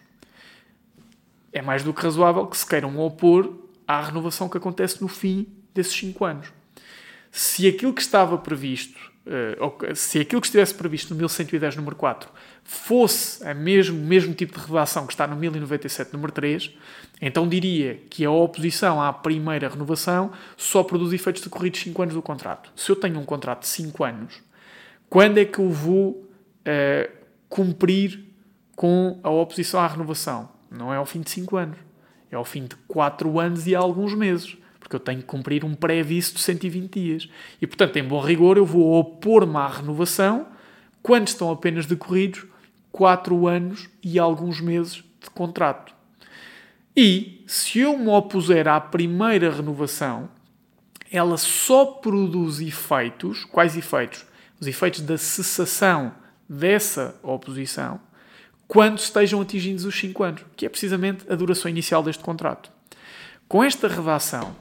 É 1.52 1.60
mais 1.60 1.82
do 1.82 1.92
que 1.92 2.02
razoável 2.02 2.46
que 2.46 2.56
se 2.56 2.66
queiram 2.66 2.98
opor 2.98 3.52
à 3.86 4.00
renovação 4.00 4.48
que 4.48 4.56
acontece 4.56 5.02
no 5.02 5.08
fim 5.08 5.46
desses 5.74 5.92
5 5.94 6.24
anos. 6.24 6.52
Se 7.30 7.66
aquilo 7.66 7.92
que 7.92 8.00
estava 8.00 8.38
previsto 8.38 9.11
uh, 9.26 9.94
se 9.96 10.20
aquilo 10.20 10.40
que 10.40 10.46
estivesse 10.46 10.74
previsto 10.74 11.12
no 11.12 11.18
1110 11.18 11.76
número 11.76 11.96
4 11.96 12.28
fosse 12.64 13.42
o 13.44 13.54
mesmo, 13.54 13.98
mesmo 13.98 14.34
tipo 14.34 14.58
de 14.58 14.66
redação 14.66 15.06
que 15.06 15.12
está 15.12 15.26
no 15.26 15.36
1097 15.36 16.12
número 16.12 16.32
3, 16.32 16.70
então 17.20 17.48
diria 17.48 18.00
que 18.08 18.24
a 18.24 18.30
oposição 18.30 19.00
à 19.00 19.12
primeira 19.12 19.68
renovação 19.68 20.32
só 20.56 20.82
produz 20.82 21.12
efeitos 21.12 21.42
decorridos 21.42 21.80
5 21.80 22.02
anos 22.02 22.14
do 22.14 22.22
contrato. 22.22 22.72
Se 22.76 22.90
eu 22.90 22.96
tenho 22.96 23.18
um 23.18 23.24
contrato 23.24 23.60
de 23.60 23.68
5 23.68 24.04
anos, 24.04 24.42
quando 25.08 25.38
é 25.38 25.44
que 25.44 25.58
eu 25.58 25.70
vou 25.70 26.10
uh, 26.10 27.12
cumprir 27.48 28.24
com 28.74 29.20
a 29.22 29.30
oposição 29.30 29.80
à 29.80 29.86
renovação? 29.86 30.48
Não 30.70 30.92
é 30.92 30.96
ao 30.96 31.06
fim 31.06 31.20
de 31.20 31.30
5 31.30 31.56
anos, 31.56 31.78
é 32.30 32.36
ao 32.36 32.44
fim 32.44 32.64
de 32.64 32.76
4 32.88 33.38
anos 33.38 33.66
e 33.66 33.74
alguns 33.74 34.14
meses 34.14 34.56
porque 34.82 34.96
eu 34.96 35.00
tenho 35.00 35.20
que 35.20 35.26
cumprir 35.26 35.64
um 35.64 35.74
pré-aviso 35.74 36.34
de 36.34 36.40
120 36.40 37.00
dias. 37.00 37.28
E, 37.60 37.66
portanto, 37.66 37.96
em 37.96 38.04
bom 38.04 38.20
rigor, 38.20 38.56
eu 38.56 38.66
vou 38.66 38.98
opor-me 38.98 39.56
à 39.56 39.68
renovação 39.68 40.46
quando 41.02 41.28
estão 41.28 41.50
apenas 41.50 41.86
decorridos 41.86 42.44
4 42.90 43.46
anos 43.46 43.88
e 44.02 44.18
alguns 44.18 44.60
meses 44.60 44.94
de 44.94 45.30
contrato. 45.30 45.94
E, 46.96 47.42
se 47.46 47.78
eu 47.80 47.96
me 47.96 48.08
opuser 48.08 48.68
à 48.68 48.80
primeira 48.80 49.50
renovação, 49.50 50.28
ela 51.10 51.36
só 51.36 51.86
produz 51.86 52.60
efeitos. 52.60 53.44
Quais 53.44 53.76
efeitos? 53.76 54.26
Os 54.60 54.66
efeitos 54.66 55.00
da 55.00 55.16
cessação 55.16 56.12
dessa 56.48 57.18
oposição 57.22 58.00
quando 58.68 58.98
estejam 58.98 59.38
atingidos 59.38 59.84
os 59.84 59.94
5 59.94 60.22
anos, 60.22 60.44
que 60.56 60.64
é 60.64 60.68
precisamente 60.68 61.30
a 61.30 61.34
duração 61.34 61.70
inicial 61.70 62.02
deste 62.02 62.22
contrato. 62.22 62.72
Com 63.46 63.62
esta 63.62 63.86
redação, 63.86 64.56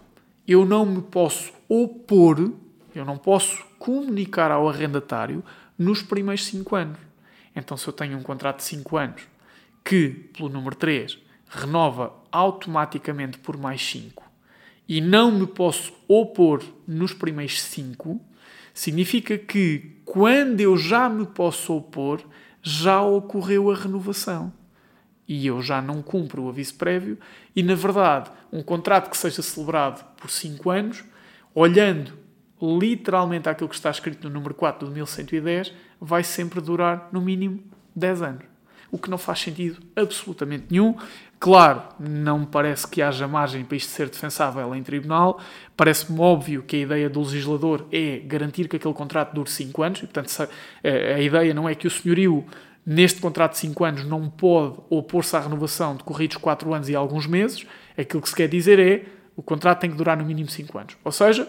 eu 0.48 0.66
não 0.66 0.86
me 0.86 1.02
posso 1.02 1.54
opor, 1.68 2.52
eu 2.94 3.06
não 3.06 3.18
posso 3.18 3.64
comunicar 3.80 4.52
ao 4.52 4.68
arrendatário 4.68 5.44
nos 5.78 6.02
primeiros 6.02 6.46
5 6.46 6.76
anos. 6.76 6.98
Então, 7.56 7.76
se 7.76 7.88
eu 7.88 7.94
tenho 7.94 8.18
um 8.18 8.24
contrato 8.24 8.58
de 8.58 8.64
5 8.64 8.98
anos 8.98 9.22
que, 9.84 10.10
pelo 10.10 10.50
número 10.50 10.76
3, 10.76 11.18
renova 11.50 12.14
automaticamente 12.32 13.38
por 13.38 13.58
mais 13.58 13.82
5 13.82 14.24
e 14.88 15.02
não 15.02 15.32
me 15.32 15.48
posso 15.48 15.94
opor 16.08 16.64
nos 16.88 17.14
primeiros 17.14 17.62
5, 17.62 18.20
significa 18.74 19.38
que 19.38 20.02
quando 20.06 20.60
eu 20.60 20.78
já 20.78 21.08
me 21.08 21.26
posso 21.26 21.74
opor, 21.74 22.22
já 22.62 23.02
ocorreu 23.02 23.72
a 23.72 23.76
renovação 23.76 24.52
e 25.34 25.48
eu 25.48 25.62
já 25.62 25.82
não 25.82 26.02
cumpro 26.02 26.44
o 26.44 26.50
aviso 26.50 26.76
prévio, 26.76 27.18
e 27.56 27.64
na 27.64 27.74
verdade, 27.74 28.30
um 28.52 28.62
contrato 28.62 29.10
que 29.10 29.16
seja 29.16 29.42
celebrado 29.42 30.04
por 30.18 30.30
5 30.30 30.70
anos, 30.70 31.06
olhando 31.56 32.12
literalmente 32.62 33.48
aquilo 33.48 33.70
que 33.70 33.76
está 33.76 33.90
escrito 33.90 34.28
no 34.28 34.34
número 34.34 34.54
4 34.54 34.86
do 34.86 34.94
1110, 34.94 35.74
vai 36.02 36.22
sempre 36.22 36.60
durar 36.60 37.08
no 37.14 37.22
mínimo 37.22 37.64
10 37.96 38.22
anos. 38.22 38.44
O 38.92 38.98
que 38.98 39.10
não 39.10 39.18
faz 39.18 39.40
sentido 39.40 39.82
absolutamente 39.96 40.66
nenhum. 40.70 40.98
Claro, 41.40 41.82
não 41.98 42.40
me 42.40 42.46
parece 42.46 42.86
que 42.86 43.02
haja 43.02 43.26
margem 43.26 43.64
para 43.64 43.78
isto 43.78 43.90
ser 43.90 44.10
defensável 44.10 44.76
em 44.76 44.84
tribunal. 44.84 45.40
Parece-me 45.78 46.20
óbvio 46.20 46.62
que 46.62 46.76
a 46.76 46.80
ideia 46.80 47.10
do 47.10 47.22
legislador 47.22 47.88
é 47.90 48.20
garantir 48.20 48.68
que 48.68 48.76
aquele 48.76 48.94
contrato 48.94 49.34
dure 49.34 49.50
5 49.50 49.82
anos, 49.82 50.00
e 50.00 50.08
portanto 50.08 50.50
a 50.84 51.22
ideia 51.22 51.54
não 51.54 51.70
é 51.70 51.74
que 51.74 51.88
o 51.88 51.90
senhorio 51.90 52.46
neste 52.86 53.22
contrato 53.22 53.54
de 53.54 53.60
5 53.60 53.84
anos 53.84 54.06
não 54.06 54.30
pode 54.30 54.80
opor-se 54.90 55.36
à 55.36 55.40
renovação 55.40 55.96
de 55.96 56.04
corridos 56.04 56.38
4 56.38 56.74
anos 56.74 56.90
e 56.90 56.96
alguns 56.96 57.28
meses. 57.28 57.66
Aquilo 57.98 58.22
que 58.22 58.30
se 58.30 58.36
quer 58.36 58.48
dizer 58.48 58.80
é 58.80 59.06
o 59.36 59.42
contrato 59.42 59.82
tem 59.82 59.92
que 59.92 59.98
durar 59.98 60.18
no 60.18 60.26
mínimo 60.26 60.50
5 60.50 60.78
anos. 60.78 60.98
Ou 61.04 61.12
seja, 61.12 61.48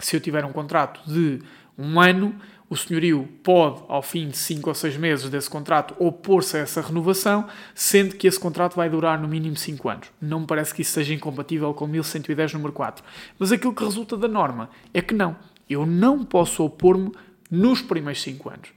se 0.00 0.16
eu 0.16 0.20
tiver 0.20 0.44
um 0.44 0.52
contrato 0.52 1.00
de 1.10 1.40
um 1.78 2.00
ano, 2.00 2.34
o 2.68 2.76
senhorio 2.76 3.28
pode, 3.42 3.82
ao 3.88 4.02
fim 4.02 4.28
de 4.28 4.36
5 4.36 4.68
ou 4.68 4.74
6 4.74 4.96
meses 4.96 5.30
desse 5.30 5.48
contrato, 5.48 5.94
opor-se 5.98 6.56
a 6.56 6.60
essa 6.60 6.80
renovação, 6.80 7.46
sendo 7.74 8.16
que 8.16 8.26
esse 8.26 8.38
contrato 8.38 8.74
vai 8.74 8.88
durar 8.88 9.20
no 9.20 9.28
mínimo 9.28 9.56
5 9.56 9.88
anos. 9.88 10.08
Não 10.20 10.40
me 10.40 10.46
parece 10.46 10.74
que 10.74 10.82
isso 10.82 10.92
seja 10.92 11.14
incompatível 11.14 11.72
com 11.74 11.86
1110 11.86 12.54
número 12.54 12.72
4. 12.72 13.04
Mas 13.38 13.52
aquilo 13.52 13.74
que 13.74 13.84
resulta 13.84 14.16
da 14.16 14.28
norma 14.28 14.70
é 14.92 15.00
que 15.00 15.14
não. 15.14 15.36
Eu 15.68 15.86
não 15.86 16.24
posso 16.24 16.64
opor-me 16.64 17.12
nos 17.50 17.80
primeiros 17.80 18.22
5 18.22 18.48
anos. 18.48 18.68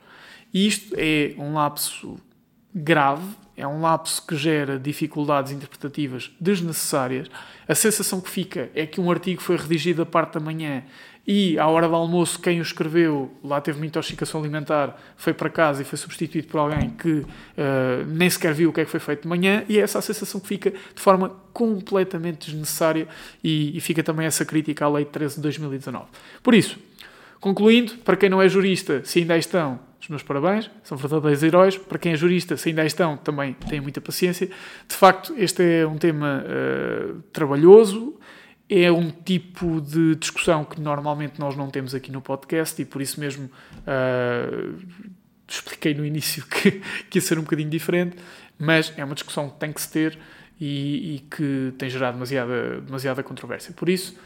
E 0.54 0.68
isto 0.68 0.96
é 0.98 1.34
um 1.38 1.54
lapso 1.54 2.18
grave, 2.74 3.28
é 3.56 3.68
um 3.68 3.82
lapso 3.82 4.26
que 4.26 4.36
gera 4.36 4.78
dificuldades 4.78 5.52
interpretativas 5.52 6.32
desnecessárias. 6.40 7.28
A 7.68 7.74
sensação 7.74 8.22
que 8.22 8.30
fica 8.30 8.70
é 8.76 8.86
que 8.86 9.02
um 9.02 9.10
artigo 9.10 9.42
foi 9.42 9.58
redigido 9.58 10.02
a 10.02 10.06
parte 10.06 10.34
da 10.34 10.40
manhã 10.40 10.84
e, 11.28 11.60
à 11.60 11.68
hora 11.68 11.90
do 11.90 11.96
almoço, 11.96 12.40
quem 12.40 12.60
o 12.60 12.62
escreveu 12.62 13.30
lá 13.44 13.60
teve 13.60 13.78
uma 13.78 13.86
intoxicação 13.86 14.40
alimentar, 14.40 14.98
foi 15.18 15.34
para 15.34 15.50
casa 15.50 15.82
e 15.82 15.86
foi 15.86 15.98
substituído 15.98 16.48
por 16.48 16.60
alguém 16.60 16.92
que 16.92 17.10
uh, 17.10 17.26
nem 18.08 18.30
sequer 18.30 18.54
viu 18.54 18.70
o 18.70 18.74
que 18.74 18.80
é 18.80 18.86
que 18.86 18.90
foi 18.90 19.02
feito 19.02 19.24
de 19.24 19.28
manhã, 19.28 19.66
e 19.68 19.78
é 19.78 19.82
essa 19.82 20.00
a 20.00 20.02
sensação 20.02 20.40
que 20.40 20.48
fica 20.48 20.72
de 20.72 21.02
forma 21.02 21.36
completamente 21.52 22.50
desnecessária, 22.50 23.10
e, 23.44 23.76
e 23.78 23.82
fica 23.82 24.02
também 24.02 24.26
essa 24.26 24.46
crítica 24.46 24.86
à 24.86 24.90
Lei 24.90 25.04
13 25.04 25.36
de 25.36 25.42
2019. 25.42 26.06
Por 26.42 26.54
isso, 26.54 26.80
concluindo, 27.42 27.98
para 28.06 28.16
quem 28.16 28.30
não 28.30 28.42
é 28.42 28.48
jurista, 28.48 29.02
se 29.04 29.20
ainda 29.20 29.38
estão, 29.38 29.82
os 30.08 30.10
meus 30.10 30.24
parabéns, 30.24 30.72
são 30.84 30.98
verdadeiros 30.98 31.43
heróis. 31.43 31.78
Para 31.78 32.00
quem 32.00 32.13
é 32.13 32.15
jurista, 32.15 32.56
se 32.56 32.70
ainda 32.70 32.86
estão, 32.86 33.17
também 33.17 33.54
tenham 33.54 33.84
muita 33.84 34.00
paciência. 34.00 34.48
De 34.88 34.96
facto, 34.96 35.36
este 35.38 35.62
é 35.62 35.86
um 35.86 35.98
tema 35.98 36.43
uh, 36.46 37.22
trabalhoso, 37.34 38.17
é 38.70 38.89
um 38.89 39.12
tipo 39.12 39.82
de 39.82 40.15
discussão 40.15 40.63
que 40.63 40.80
normalmente 40.80 41.39
nós 41.39 41.58
não 41.58 41.70
temos 41.70 41.93
aqui 41.93 42.10
no 42.10 42.22
podcast 42.22 42.82
e 42.82 42.86
por 42.86 43.02
isso 43.02 43.20
mesmo 43.20 43.50
uh, 43.84 44.78
expliquei 45.46 45.93
no 45.93 46.06
início 46.06 46.46
que, 46.48 46.82
que 47.10 47.17
ia 47.17 47.22
ser 47.22 47.38
um 47.38 47.43
bocadinho 47.43 47.70
diferente, 47.70 48.15
mas 48.58 48.93
é 48.96 49.04
uma 49.04 49.13
discussão 49.13 49.50
que 49.50 49.60
tem 49.60 49.74
que 49.74 49.82
se 49.82 49.91
ter 49.91 50.17
e, 50.60 51.15
e 51.15 51.20
que 51.20 51.74
tem 51.78 51.89
gerado 51.89 52.13
demasiada, 52.13 52.80
demasiada 52.80 53.22
controvérsia. 53.24 53.74
Por 53.74 53.89
isso, 53.89 54.17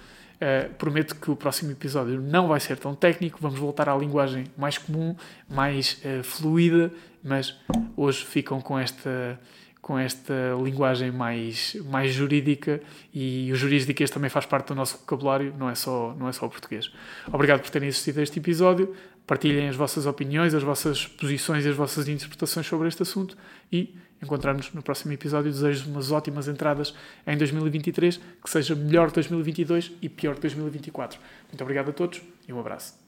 Uh, 0.41 0.73
prometo 0.73 1.15
que 1.17 1.29
o 1.29 1.35
próximo 1.35 1.71
episódio 1.71 2.19
não 2.19 2.47
vai 2.47 2.59
ser 2.59 2.75
tão 2.75 2.95
técnico, 2.95 3.37
vamos 3.39 3.59
voltar 3.59 3.87
à 3.87 3.95
linguagem 3.95 4.45
mais 4.57 4.75
comum, 4.75 5.15
mais 5.47 6.01
uh, 6.03 6.23
fluida, 6.23 6.91
mas 7.23 7.55
hoje 7.95 8.25
ficam 8.25 8.59
com 8.59 8.79
esta, 8.79 9.39
com 9.79 9.99
esta 9.99 10.33
linguagem 10.63 11.11
mais, 11.11 11.77
mais 11.85 12.11
jurídica 12.11 12.81
e 13.13 13.51
o 13.53 13.55
jurídicas 13.55 14.09
também 14.09 14.31
faz 14.31 14.47
parte 14.47 14.69
do 14.69 14.75
nosso 14.75 14.97
vocabulário, 14.97 15.53
não 15.59 15.69
é, 15.69 15.75
só, 15.75 16.15
não 16.17 16.27
é 16.27 16.31
só 16.31 16.47
o 16.47 16.49
português. 16.49 16.91
Obrigado 17.31 17.61
por 17.61 17.69
terem 17.69 17.89
assistido 17.89 18.17
a 18.17 18.23
este 18.23 18.39
episódio, 18.39 18.95
partilhem 19.27 19.69
as 19.69 19.75
vossas 19.75 20.07
opiniões, 20.07 20.55
as 20.55 20.63
vossas 20.63 21.05
posições 21.05 21.65
e 21.65 21.69
as 21.69 21.75
vossas 21.75 22.07
interpretações 22.07 22.65
sobre 22.65 22.87
este 22.87 23.03
assunto 23.03 23.37
e 23.71 23.95
encontrar-nos 24.21 24.71
no 24.73 24.81
próximo 24.81 25.11
episódio. 25.13 25.51
Desejo 25.51 25.89
umas 25.89 26.11
ótimas 26.11 26.47
entradas 26.47 26.93
em 27.25 27.37
2023, 27.37 28.17
que 28.17 28.49
seja 28.49 28.75
melhor 28.75 29.09
que 29.09 29.15
2022 29.15 29.91
e 30.01 30.09
pior 30.09 30.35
que 30.35 30.41
2024. 30.41 31.19
Muito 31.47 31.61
obrigado 31.61 31.89
a 31.89 31.93
todos 31.93 32.21
e 32.47 32.53
um 32.53 32.59
abraço. 32.59 33.00